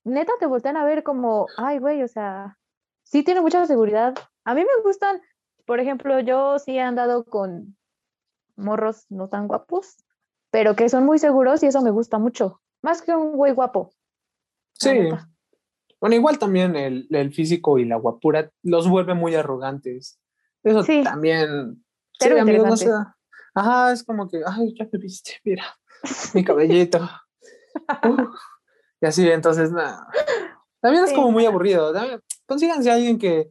neta 0.05 0.33
te 0.39 0.47
voltean 0.47 0.77
a 0.77 0.85
ver 0.85 1.03
como, 1.03 1.47
ay, 1.57 1.79
güey, 1.79 2.03
o 2.03 2.09
sea, 2.09 2.59
sí 3.03 3.23
tiene 3.23 3.41
mucha 3.41 3.67
seguridad. 3.67 4.15
A 4.47 4.55
mí 4.55 4.61
me 4.61 4.83
gustan, 4.85 5.21
por 5.67 5.81
ejemplo, 5.81 6.21
yo 6.21 6.61
sí 6.61 6.77
he 6.77 6.81
andado 6.81 7.25
con 7.25 7.77
morros 8.55 9.05
no 9.09 9.29
tan 9.29 9.49
guapos, 9.49 9.97
pero 10.53 10.77
que 10.77 10.89
son 10.89 11.05
muy 11.05 11.19
seguros 11.19 11.65
y 11.65 11.67
eso 11.67 11.83
me 11.83 11.91
gusta 11.91 12.19
mucho, 12.19 12.63
más 12.81 13.03
que 13.03 13.13
un 13.13 13.33
güey 13.33 13.53
guapo. 13.53 13.93
Sí. 14.75 15.09
Bueno, 16.01 16.15
igual 16.15 16.39
también 16.39 16.77
el, 16.77 17.09
el, 17.11 17.33
físico 17.33 17.79
y 17.79 17.87
la 17.87 17.97
guapura 17.97 18.53
los 18.63 18.89
vuelve 18.89 19.15
muy 19.15 19.35
arrogantes. 19.35 20.21
Eso 20.63 20.85
también. 21.03 21.85
sí, 22.13 22.29
amigos, 22.29 22.87
no 22.87 23.15
Ajá, 23.53 23.91
es 23.91 24.05
como 24.05 24.29
que, 24.29 24.43
ay, 24.47 24.77
ya 24.79 24.87
me 24.93 24.99
viste, 25.01 25.41
mira, 25.43 25.65
mi 26.35 26.45
cabellito. 26.45 27.01
y 29.01 29.07
así, 29.07 29.29
entonces, 29.29 29.73
nada. 29.73 30.07
También 30.81 31.05
es 31.05 31.13
como 31.13 31.33
muy 31.33 31.47
aburrido. 31.47 31.93
Consíganse 32.47 32.93
a 32.93 32.95
alguien 32.95 33.19
que, 33.19 33.51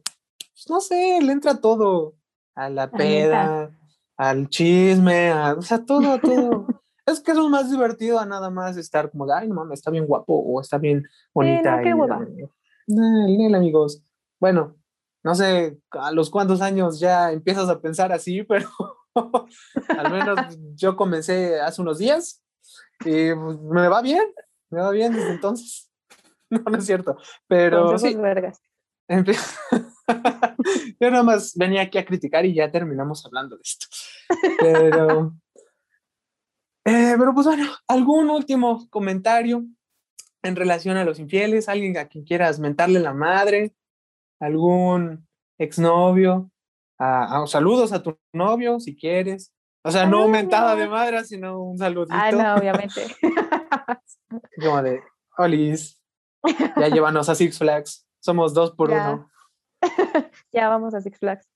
pues, 0.56 0.70
no 0.70 0.80
sé, 0.80 1.18
le 1.20 1.32
entra 1.32 1.60
todo. 1.60 2.14
A 2.54 2.70
la 2.70 2.90
peda, 2.90 3.70
al 4.16 4.48
chisme, 4.48 5.28
a, 5.30 5.52
o 5.52 5.60
sea, 5.60 5.84
todo, 5.84 6.18
todo. 6.18 6.66
es 7.06 7.20
que 7.20 7.32
es 7.32 7.38
más 7.38 7.70
divertido 7.70 8.18
a 8.18 8.24
nada 8.24 8.48
más 8.48 8.78
estar 8.78 9.10
como 9.10 9.26
de, 9.26 9.34
ay, 9.34 9.48
no 9.48 9.70
está 9.74 9.90
bien 9.90 10.06
guapo 10.06 10.34
o 10.34 10.58
está 10.62 10.78
bien 10.78 11.04
bonita. 11.34 11.76
Sí, 11.76 11.84
qué 11.84 13.54
amigos. 13.54 14.02
Bueno, 14.40 14.74
no 15.22 15.34
sé 15.34 15.78
a 15.90 16.12
los 16.12 16.30
cuántos 16.30 16.62
años 16.62 16.98
ya 16.98 17.30
empiezas 17.30 17.68
a 17.68 17.80
pensar 17.80 18.10
así, 18.10 18.42
pero 18.48 18.70
al 19.98 20.10
menos 20.10 20.58
yo 20.74 20.96
comencé 20.96 21.60
hace 21.60 21.82
unos 21.82 21.98
días 21.98 22.42
y 23.04 23.34
pues, 23.34 23.60
me 23.60 23.88
va 23.88 24.00
bien, 24.00 24.24
me 24.70 24.80
va 24.80 24.90
bien 24.90 25.12
desde 25.12 25.32
entonces. 25.32 25.82
No, 26.48 26.60
no 26.60 26.78
es 26.78 26.86
cierto, 26.86 27.16
pero 27.48 27.98
sí. 27.98 28.14
Vergas. 28.14 28.62
Yo 31.00 31.10
nada 31.10 31.22
más 31.22 31.54
venía 31.56 31.82
aquí 31.82 31.98
a 31.98 32.04
criticar 32.04 32.44
y 32.44 32.54
ya 32.54 32.70
terminamos 32.70 33.24
hablando 33.24 33.56
de 33.56 33.62
esto. 33.62 33.86
Pero, 34.58 35.34
eh, 36.84 37.14
pero 37.18 37.34
pues 37.34 37.46
bueno, 37.46 37.64
algún 37.88 38.30
último 38.30 38.88
comentario 38.90 39.64
en 40.42 40.56
relación 40.56 40.96
a 40.96 41.04
los 41.04 41.18
infieles, 41.18 41.68
alguien 41.68 41.96
a 41.98 42.06
quien 42.06 42.24
quieras 42.24 42.60
mentarle 42.60 43.00
la 43.00 43.14
madre, 43.14 43.74
algún 44.40 45.26
exnovio, 45.58 46.50
a, 46.98 47.42
a, 47.42 47.46
saludos 47.46 47.92
a 47.92 48.02
tu 48.02 48.18
novio 48.32 48.80
si 48.80 48.96
quieres. 48.96 49.52
O 49.82 49.90
sea, 49.92 50.04
no 50.04 50.26
mentada 50.26 50.74
de 50.74 50.88
madre, 50.88 51.24
sino 51.24 51.62
un 51.62 51.78
saludito. 51.78 52.12
Ah, 52.12 52.32
no, 52.32 52.56
obviamente. 52.56 53.06
Como 54.60 54.82
de, 54.82 55.00
Olis, 55.38 56.02
ya 56.76 56.88
llévanos 56.88 57.28
a 57.28 57.36
Six 57.36 57.58
Flags. 57.58 58.04
Somos 58.18 58.52
dos 58.52 58.72
por 58.72 58.90
uno. 58.90 59.30
ya 60.52 60.68
vamos 60.68 60.94
a 60.94 61.00
Six 61.00 61.18
Flags. 61.18 61.48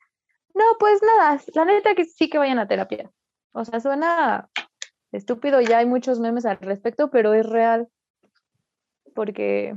No, 0.54 0.64
pues 0.78 1.00
nada, 1.02 1.40
la 1.54 1.64
neta 1.64 1.94
que 1.94 2.04
sí 2.04 2.28
que 2.28 2.38
vayan 2.38 2.58
a 2.58 2.68
terapia. 2.68 3.10
O 3.52 3.64
sea, 3.64 3.80
suena 3.80 4.48
estúpido, 5.12 5.60
ya 5.60 5.78
hay 5.78 5.86
muchos 5.86 6.20
memes 6.20 6.46
al 6.46 6.58
respecto, 6.58 7.10
pero 7.10 7.34
es 7.34 7.46
real. 7.48 7.88
Porque 9.14 9.74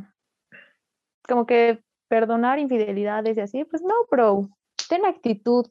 como 1.28 1.46
que 1.46 1.84
perdonar 2.08 2.60
infidelidades 2.60 3.38
y 3.38 3.42
así, 3.42 3.63
pues 3.66 3.82
no, 3.82 3.94
bro, 4.10 4.50
ten 4.89 5.06
actitud. 5.06 5.66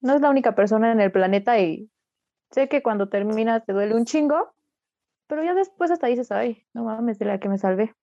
No 0.00 0.14
es 0.14 0.20
la 0.20 0.30
única 0.30 0.54
persona 0.54 0.92
en 0.92 1.00
el 1.00 1.10
planeta 1.10 1.58
y 1.58 1.90
sé 2.50 2.68
que 2.68 2.82
cuando 2.82 3.08
terminas 3.08 3.64
te 3.64 3.72
duele 3.72 3.94
un 3.94 4.04
chingo, 4.04 4.54
pero 5.26 5.42
ya 5.42 5.54
después 5.54 5.90
hasta 5.90 6.06
dices, 6.06 6.30
ay, 6.30 6.64
no 6.74 6.84
mames, 6.84 7.18
de 7.18 7.24
la 7.24 7.40
que 7.40 7.48
me 7.48 7.58
salvé. 7.58 7.94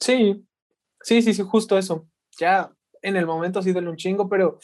Sí, 0.00 0.46
sí, 1.02 1.22
sí, 1.22 1.34
sí, 1.34 1.42
justo 1.42 1.78
eso. 1.78 2.08
ya 2.38 2.72
en 3.04 3.16
el 3.16 3.26
momento 3.26 3.62
sí 3.62 3.72
duele 3.72 3.90
un 3.90 3.96
chingo, 3.96 4.28
pero 4.28 4.58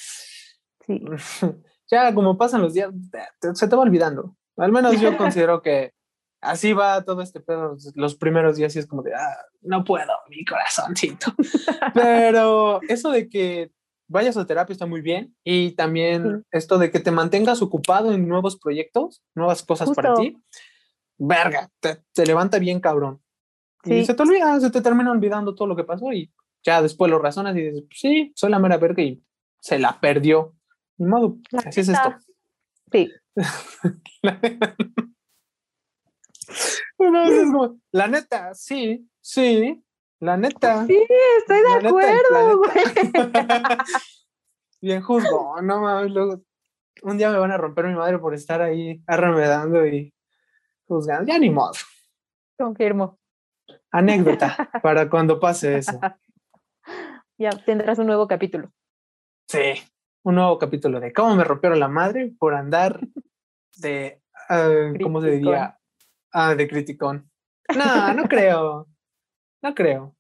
sí. 0.86 1.00
ya 1.90 2.14
como 2.14 2.38
pasan 2.38 2.62
los 2.62 2.74
días, 2.74 2.90
se 3.54 3.68
te 3.68 3.76
va 3.76 3.82
olvidando. 3.82 4.36
Al 4.56 4.72
menos 4.72 5.00
yo 5.00 5.16
considero 5.18 5.62
que 5.62 5.92
así 6.40 6.72
va 6.72 7.04
todo 7.04 7.22
este 7.22 7.40
pedo. 7.40 7.76
Los 7.94 8.14
primeros 8.14 8.56
días 8.56 8.74
y 8.74 8.78
es 8.78 8.86
como 8.86 9.02
de, 9.02 9.14
ah, 9.14 9.36
no 9.60 9.84
puedo, 9.84 10.12
mi 10.28 10.44
corazoncito. 10.44 11.32
Pero 11.94 12.80
eso 12.88 13.10
de 13.10 13.28
que 13.28 13.70
vayas 14.08 14.36
a 14.36 14.46
terapia 14.46 14.72
está 14.72 14.86
muy 14.86 15.02
bien. 15.02 15.36
Y 15.44 15.72
también 15.72 16.44
esto 16.50 16.78
de 16.78 16.90
que 16.90 17.00
te 17.00 17.10
mantengas 17.10 17.60
ocupado 17.60 18.12
en 18.12 18.26
nuevos 18.26 18.58
proyectos, 18.58 19.22
nuevas 19.34 19.62
cosas 19.62 19.90
para 19.90 20.14
ti. 20.14 20.36
Verga, 21.18 21.70
te, 21.80 22.26
levanta 22.26 22.58
bien 22.58 22.80
cabrón. 22.80 23.20
Y 23.84 24.04
se 24.04 24.14
te 24.14 24.22
olvida, 24.22 24.58
se 24.60 24.70
te 24.70 24.80
termina 24.80 25.10
olvidando 25.10 25.54
todo 25.54 25.68
lo 25.68 25.76
que 25.76 25.84
pasó 25.84 26.12
y 26.12 26.30
ya 26.62 26.82
después 26.82 27.10
lo 27.10 27.18
razonas 27.18 27.56
y 27.56 27.62
dices, 27.62 27.84
sí, 27.90 28.30
soy 28.34 28.50
la 28.50 28.58
mera 28.58 28.76
verga 28.76 29.02
y 29.02 29.24
se 29.60 29.78
la 29.78 29.98
perdió. 30.00 30.54
Ni 30.98 31.06
modo, 31.06 31.38
así 31.64 31.80
es 31.80 31.88
esto. 31.88 32.14
Sí. 32.92 33.10
la 37.92 38.08
neta, 38.08 38.52
sí, 38.54 39.08
sí, 39.20 39.80
la 40.18 40.36
neta. 40.36 40.84
Sí, 40.86 41.06
estoy 41.38 41.62
de 41.62 41.72
acuerdo, 41.88 42.58
güey. 42.58 42.84
Bien 44.82 45.02
juzgo, 45.02 45.60
no 45.62 45.80
mames, 45.80 46.10
luego 46.10 46.42
un 47.02 47.18
día 47.18 47.30
me 47.30 47.38
van 47.38 47.52
a 47.52 47.56
romper 47.56 47.86
mi 47.86 47.94
madre 47.94 48.18
por 48.18 48.34
estar 48.34 48.60
ahí 48.62 49.00
arremedando 49.06 49.86
y 49.86 50.12
juzgando. 50.86 51.30
Ya 51.30 51.38
ni 51.38 51.50
modo. 51.50 51.72
Confirmo. 52.58 53.20
Anécdota 53.90 54.70
para 54.82 55.08
cuando 55.08 55.40
pase 55.40 55.78
eso. 55.78 55.98
Ya 57.40 57.48
tendrás 57.52 57.98
un 57.98 58.06
nuevo 58.06 58.28
capítulo. 58.28 58.70
Sí, 59.48 59.72
un 60.24 60.34
nuevo 60.34 60.58
capítulo 60.58 61.00
de 61.00 61.10
cómo 61.10 61.34
me 61.36 61.42
rompieron 61.42 61.80
la 61.80 61.88
madre 61.88 62.34
por 62.38 62.52
andar 62.52 63.00
de, 63.78 64.20
uh, 64.50 65.02
¿cómo 65.02 65.22
se 65.22 65.30
diría? 65.30 65.78
Ah, 66.32 66.54
de 66.54 66.68
criticón. 66.68 67.30
No, 67.74 68.12
no 68.12 68.24
creo. 68.24 68.86
No 69.62 69.74
creo. 69.74 70.14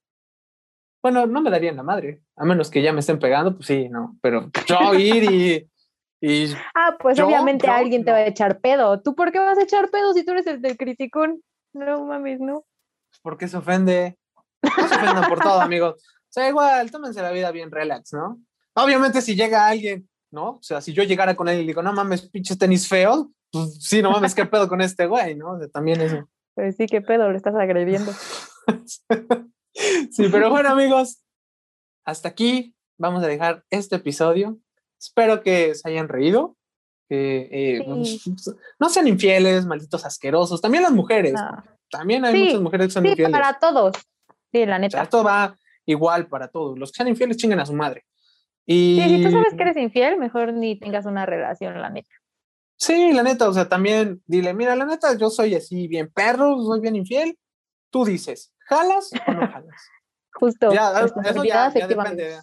Bueno, 1.02 1.26
no 1.26 1.42
me 1.42 1.50
darían 1.50 1.76
la 1.76 1.82
madre. 1.82 2.22
A 2.36 2.46
menos 2.46 2.70
que 2.70 2.80
ya 2.80 2.94
me 2.94 3.00
estén 3.00 3.18
pegando, 3.18 3.54
pues 3.54 3.66
sí, 3.66 3.90
no. 3.90 4.16
Pero 4.22 4.50
yo 4.66 4.94
ir 4.94 5.24
y. 5.30 5.70
y 6.22 6.54
ah, 6.74 6.96
pues 6.98 7.20
obviamente 7.20 7.68
alguien 7.68 8.02
te 8.02 8.12
va 8.12 8.18
a 8.18 8.26
echar 8.26 8.60
pedo. 8.60 9.02
¿Tú 9.02 9.14
por 9.14 9.30
qué 9.30 9.40
vas 9.40 9.58
a 9.58 9.62
echar 9.64 9.90
pedo 9.90 10.14
si 10.14 10.24
tú 10.24 10.32
eres 10.32 10.46
el 10.46 10.62
del 10.62 10.78
criticón? 10.78 11.42
No 11.74 12.06
mames, 12.06 12.40
no. 12.40 12.64
Porque 13.20 13.46
se 13.46 13.58
ofende. 13.58 14.16
No 14.62 14.88
se 14.88 14.94
ofendan 14.94 15.28
por 15.28 15.40
todo, 15.40 15.60
amigos. 15.60 16.02
O 16.30 16.32
sea, 16.32 16.48
igual, 16.48 16.88
tómense 16.92 17.20
la 17.20 17.32
vida 17.32 17.50
bien 17.50 17.72
relax, 17.72 18.12
¿no? 18.12 18.40
Obviamente, 18.74 19.20
si 19.20 19.34
llega 19.34 19.66
alguien, 19.66 20.08
¿no? 20.30 20.50
O 20.50 20.62
sea, 20.62 20.80
si 20.80 20.92
yo 20.92 21.02
llegara 21.02 21.34
con 21.34 21.48
él 21.48 21.56
y 21.56 21.62
le 21.62 21.66
digo, 21.66 21.82
no 21.82 21.92
mames, 21.92 22.30
pinches 22.30 22.56
tenis 22.56 22.86
feos, 22.86 23.26
pues 23.50 23.82
sí, 23.84 24.00
no 24.00 24.12
mames, 24.12 24.32
qué 24.32 24.46
pedo 24.46 24.68
con 24.68 24.80
este 24.80 25.06
güey, 25.06 25.34
¿no? 25.34 25.58
también 25.72 26.00
eso. 26.00 26.28
Pues 26.54 26.76
sí, 26.76 26.86
qué 26.86 27.00
pedo, 27.00 27.28
le 27.32 27.36
estás 27.36 27.56
agrediendo. 27.56 28.12
sí, 29.74 30.28
pero 30.30 30.50
bueno, 30.50 30.68
amigos, 30.68 31.24
hasta 32.04 32.28
aquí 32.28 32.76
vamos 32.96 33.24
a 33.24 33.26
dejar 33.26 33.64
este 33.70 33.96
episodio. 33.96 34.56
Espero 35.00 35.42
que 35.42 35.74
se 35.74 35.88
hayan 35.88 36.08
reído. 36.08 36.56
Que 37.08 37.48
eh, 37.50 37.82
pues, 37.84 38.22
no 38.78 38.88
sean 38.88 39.08
infieles, 39.08 39.66
malditos 39.66 40.04
asquerosos. 40.04 40.60
También 40.60 40.84
las 40.84 40.92
mujeres. 40.92 41.34
También 41.90 42.24
hay 42.24 42.44
muchas 42.44 42.60
mujeres 42.60 42.86
que 42.86 42.92
son 42.92 43.02
sí, 43.02 43.08
infieles. 43.08 43.32
Para 43.32 43.58
todos. 43.58 43.96
Sí, 44.52 44.64
la 44.64 44.78
neta. 44.78 45.02
esto 45.02 45.24
va 45.24 45.56
igual 45.90 46.28
para 46.28 46.48
todos. 46.48 46.78
Los 46.78 46.92
que 46.92 46.96
sean 46.96 47.08
infieles 47.08 47.36
chinguen 47.36 47.60
a 47.60 47.66
su 47.66 47.74
madre. 47.74 48.04
Y... 48.66 49.00
Sí, 49.02 49.16
si 49.16 49.24
tú 49.24 49.30
sabes 49.30 49.54
que 49.54 49.62
eres 49.62 49.76
infiel, 49.76 50.18
mejor 50.18 50.52
ni 50.52 50.78
tengas 50.78 51.06
una 51.06 51.26
relación, 51.26 51.80
la 51.80 51.90
neta. 51.90 52.14
Sí, 52.76 53.12
la 53.12 53.22
neta, 53.22 53.48
o 53.48 53.52
sea, 53.52 53.68
también 53.68 54.22
dile, 54.26 54.54
mira, 54.54 54.74
la 54.74 54.86
neta, 54.86 55.16
yo 55.16 55.28
soy 55.28 55.54
así 55.54 55.86
bien 55.86 56.10
perro, 56.10 56.62
soy 56.62 56.80
bien 56.80 56.96
infiel. 56.96 57.38
Tú 57.90 58.04
dices, 58.04 58.54
¿jalas 58.60 59.10
o 59.26 59.32
no 59.32 59.46
jalas? 59.46 59.90
Justo. 60.32 60.72
Ya, 60.72 60.92
eso 61.00 61.44
ya, 61.44 61.70
depende. 61.70 62.38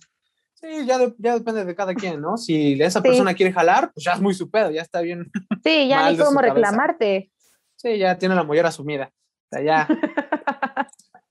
Sí, 0.54 0.86
ya, 0.86 0.98
depende 1.34 1.66
de 1.66 1.76
cada 1.76 1.94
quien, 1.94 2.20
¿no? 2.20 2.38
Si 2.38 2.82
esa 2.82 3.02
persona 3.02 3.34
quiere 3.34 3.54
jalar, 3.54 3.92
pues 3.94 4.04
ya 4.04 4.14
es 4.14 4.22
muy 4.22 4.34
su 4.34 4.50
pedo, 4.50 4.72
ya 4.72 4.82
está 4.82 5.02
bien. 5.02 5.32
Sí, 5.64 5.88
ya 5.88 6.10
ni 6.12 6.18
cómo 6.18 6.42
reclamarte. 6.42 7.32
Sí, 7.76 7.98
ya 7.98 8.18
tiene 8.18 8.36
la 8.36 8.44
mollera 8.44 8.72
sumida. 8.72 9.12
O 9.14 9.56
sea, 9.56 9.64
ya. 9.64 9.88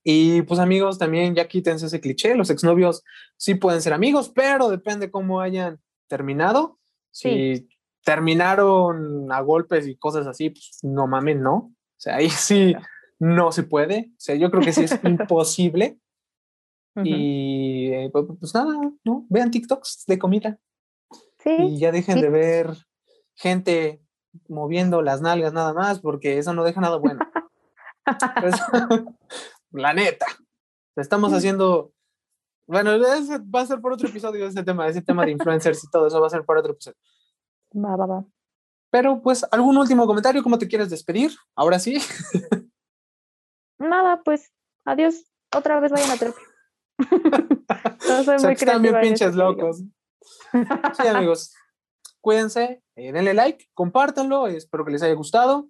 y 0.08 0.42
pues 0.42 0.60
amigos, 0.60 0.98
también 0.98 1.34
ya 1.34 1.48
quítense 1.48 1.86
ese 1.86 2.00
cliché, 2.00 2.36
los 2.36 2.48
exnovios 2.50 3.02
sí 3.36 3.56
pueden 3.56 3.82
ser 3.82 3.92
amigos, 3.92 4.30
pero 4.32 4.68
depende 4.68 5.10
cómo 5.10 5.40
hayan 5.40 5.80
terminado. 6.06 6.78
Si 7.10 7.68
terminaron 8.04 9.32
a 9.32 9.40
golpes 9.40 9.88
y 9.88 9.96
cosas 9.96 10.28
así, 10.28 10.50
pues 10.50 10.78
no 10.82 11.08
mames, 11.08 11.38
no. 11.40 11.54
O 11.56 11.74
sea, 11.96 12.16
ahí 12.18 12.30
sí 12.30 12.72
no 13.18 13.50
se 13.50 13.64
puede. 13.64 14.12
O 14.12 14.20
sea, 14.20 14.36
yo 14.36 14.48
creo 14.52 14.62
que 14.62 14.72
sí 14.72 14.84
es 14.84 14.92
imposible. 15.02 15.98
Y 17.02 17.88
eh, 17.92 18.08
pues, 18.12 18.26
pues, 18.38 18.54
nada, 18.54 18.74
¿no? 19.02 19.26
Vean 19.28 19.50
TikToks 19.50 20.04
de 20.06 20.20
comida. 20.20 20.60
Sí. 21.40 21.50
Y 21.50 21.78
ya 21.80 21.90
dejen 21.90 22.20
de 22.20 22.30
ver 22.30 22.76
gente 23.34 24.00
moviendo 24.48 25.02
las 25.02 25.20
nalgas 25.20 25.52
nada 25.52 25.74
más, 25.74 25.98
porque 25.98 26.38
eso 26.38 26.54
no 26.54 26.62
deja 26.62 26.80
nada 26.80 26.96
bueno. 26.96 27.28
Pues, 28.40 28.54
la 29.76 29.92
neta. 29.92 30.26
Estamos 30.96 31.32
haciendo. 31.32 31.92
Bueno, 32.66 32.92
va 32.98 33.60
a 33.60 33.66
ser 33.66 33.80
por 33.80 33.92
otro 33.92 34.08
episodio 34.08 34.46
ese 34.46 34.62
tema, 34.64 34.88
ese 34.88 35.02
tema 35.02 35.24
de 35.24 35.32
influencers 35.32 35.84
y 35.84 35.90
todo 35.90 36.08
eso 36.08 36.20
va 36.20 36.26
a 36.26 36.30
ser 36.30 36.44
por 36.44 36.58
otro 36.58 36.72
episodio. 36.72 36.96
Va, 37.74 37.94
va, 37.96 38.06
va. 38.06 38.24
Pero 38.90 39.20
pues, 39.22 39.46
¿algún 39.50 39.76
último 39.76 40.06
comentario? 40.06 40.42
¿Cómo 40.42 40.58
te 40.58 40.66
quieres 40.68 40.90
despedir? 40.90 41.32
Ahora 41.54 41.78
sí. 41.78 41.98
Nada, 43.78 44.22
pues, 44.24 44.52
adiós. 44.84 45.30
Otra 45.54 45.78
vez 45.80 45.92
vayan 45.92 46.10
a 46.10 46.16
terapia. 46.16 46.42
no 48.08 48.24
soy 48.24 48.38
muy 48.38 48.52
están 48.52 48.82
bien 48.82 49.00
pinches 49.00 49.34
locos. 49.34 49.82
Sí, 50.94 51.06
amigos. 51.06 51.54
Cuídense, 52.20 52.82
eh, 52.96 53.12
denle 53.12 53.34
like, 53.34 53.68
compártanlo, 53.74 54.48
espero 54.48 54.84
que 54.84 54.90
les 54.90 55.02
haya 55.02 55.14
gustado. 55.14 55.68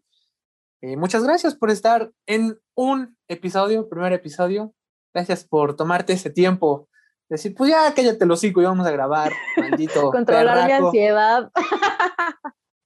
Eh, 0.82 0.96
muchas 0.96 1.24
gracias 1.24 1.54
por 1.54 1.70
estar 1.70 2.10
en 2.26 2.58
un 2.74 3.16
episodio, 3.28 3.88
primer 3.88 4.12
episodio. 4.12 4.74
Gracias 5.14 5.44
por 5.44 5.76
tomarte 5.76 6.12
ese 6.12 6.30
tiempo 6.30 6.88
Decir, 7.28 7.54
pues 7.56 7.70
ya 7.70 7.92
cállate 7.92 8.24
los 8.24 8.38
cinco 8.40 8.60
y 8.60 8.64
vamos 8.64 8.86
a 8.86 8.90
grabar, 8.90 9.32
maldito. 9.56 10.10
Controlar 10.12 10.66
mi 10.66 10.72
ansiedad. 10.72 11.50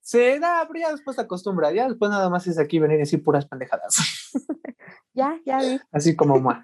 sí, 0.01 0.39
nada, 0.39 0.67
pero 0.67 0.79
ya 0.79 0.91
después 0.91 1.15
te 1.15 1.21
acostumbras, 1.21 1.73
ya 1.73 1.87
después 1.87 2.09
nada 2.09 2.29
más 2.29 2.47
es 2.47 2.57
aquí 2.57 2.79
venir 2.79 2.97
y 2.97 3.01
decir 3.01 3.23
puras 3.23 3.45
pendejadas. 3.45 3.95
ya, 5.13 5.39
ya 5.45 5.59
vi. 5.59 5.79
Así 5.91 6.15
como 6.15 6.39
ma. 6.39 6.63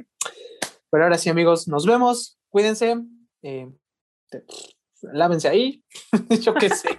Pero 0.89 1.03
ahora 1.03 1.17
sí, 1.17 1.29
amigos, 1.29 1.67
nos 1.67 1.85
vemos, 1.85 2.39
cuídense, 2.49 2.97
eh, 3.43 3.71
lávense 5.01 5.47
ahí, 5.47 5.83
yo 6.41 6.55
qué 6.55 6.69
sé. 6.69 6.97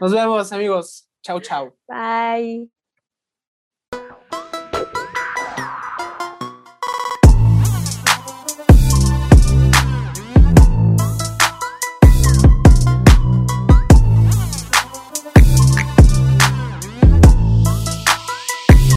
Nos 0.00 0.12
vemos, 0.12 0.52
amigos. 0.52 1.08
Chau, 1.22 1.40
chau. 1.40 1.74
Bye. 1.88 2.70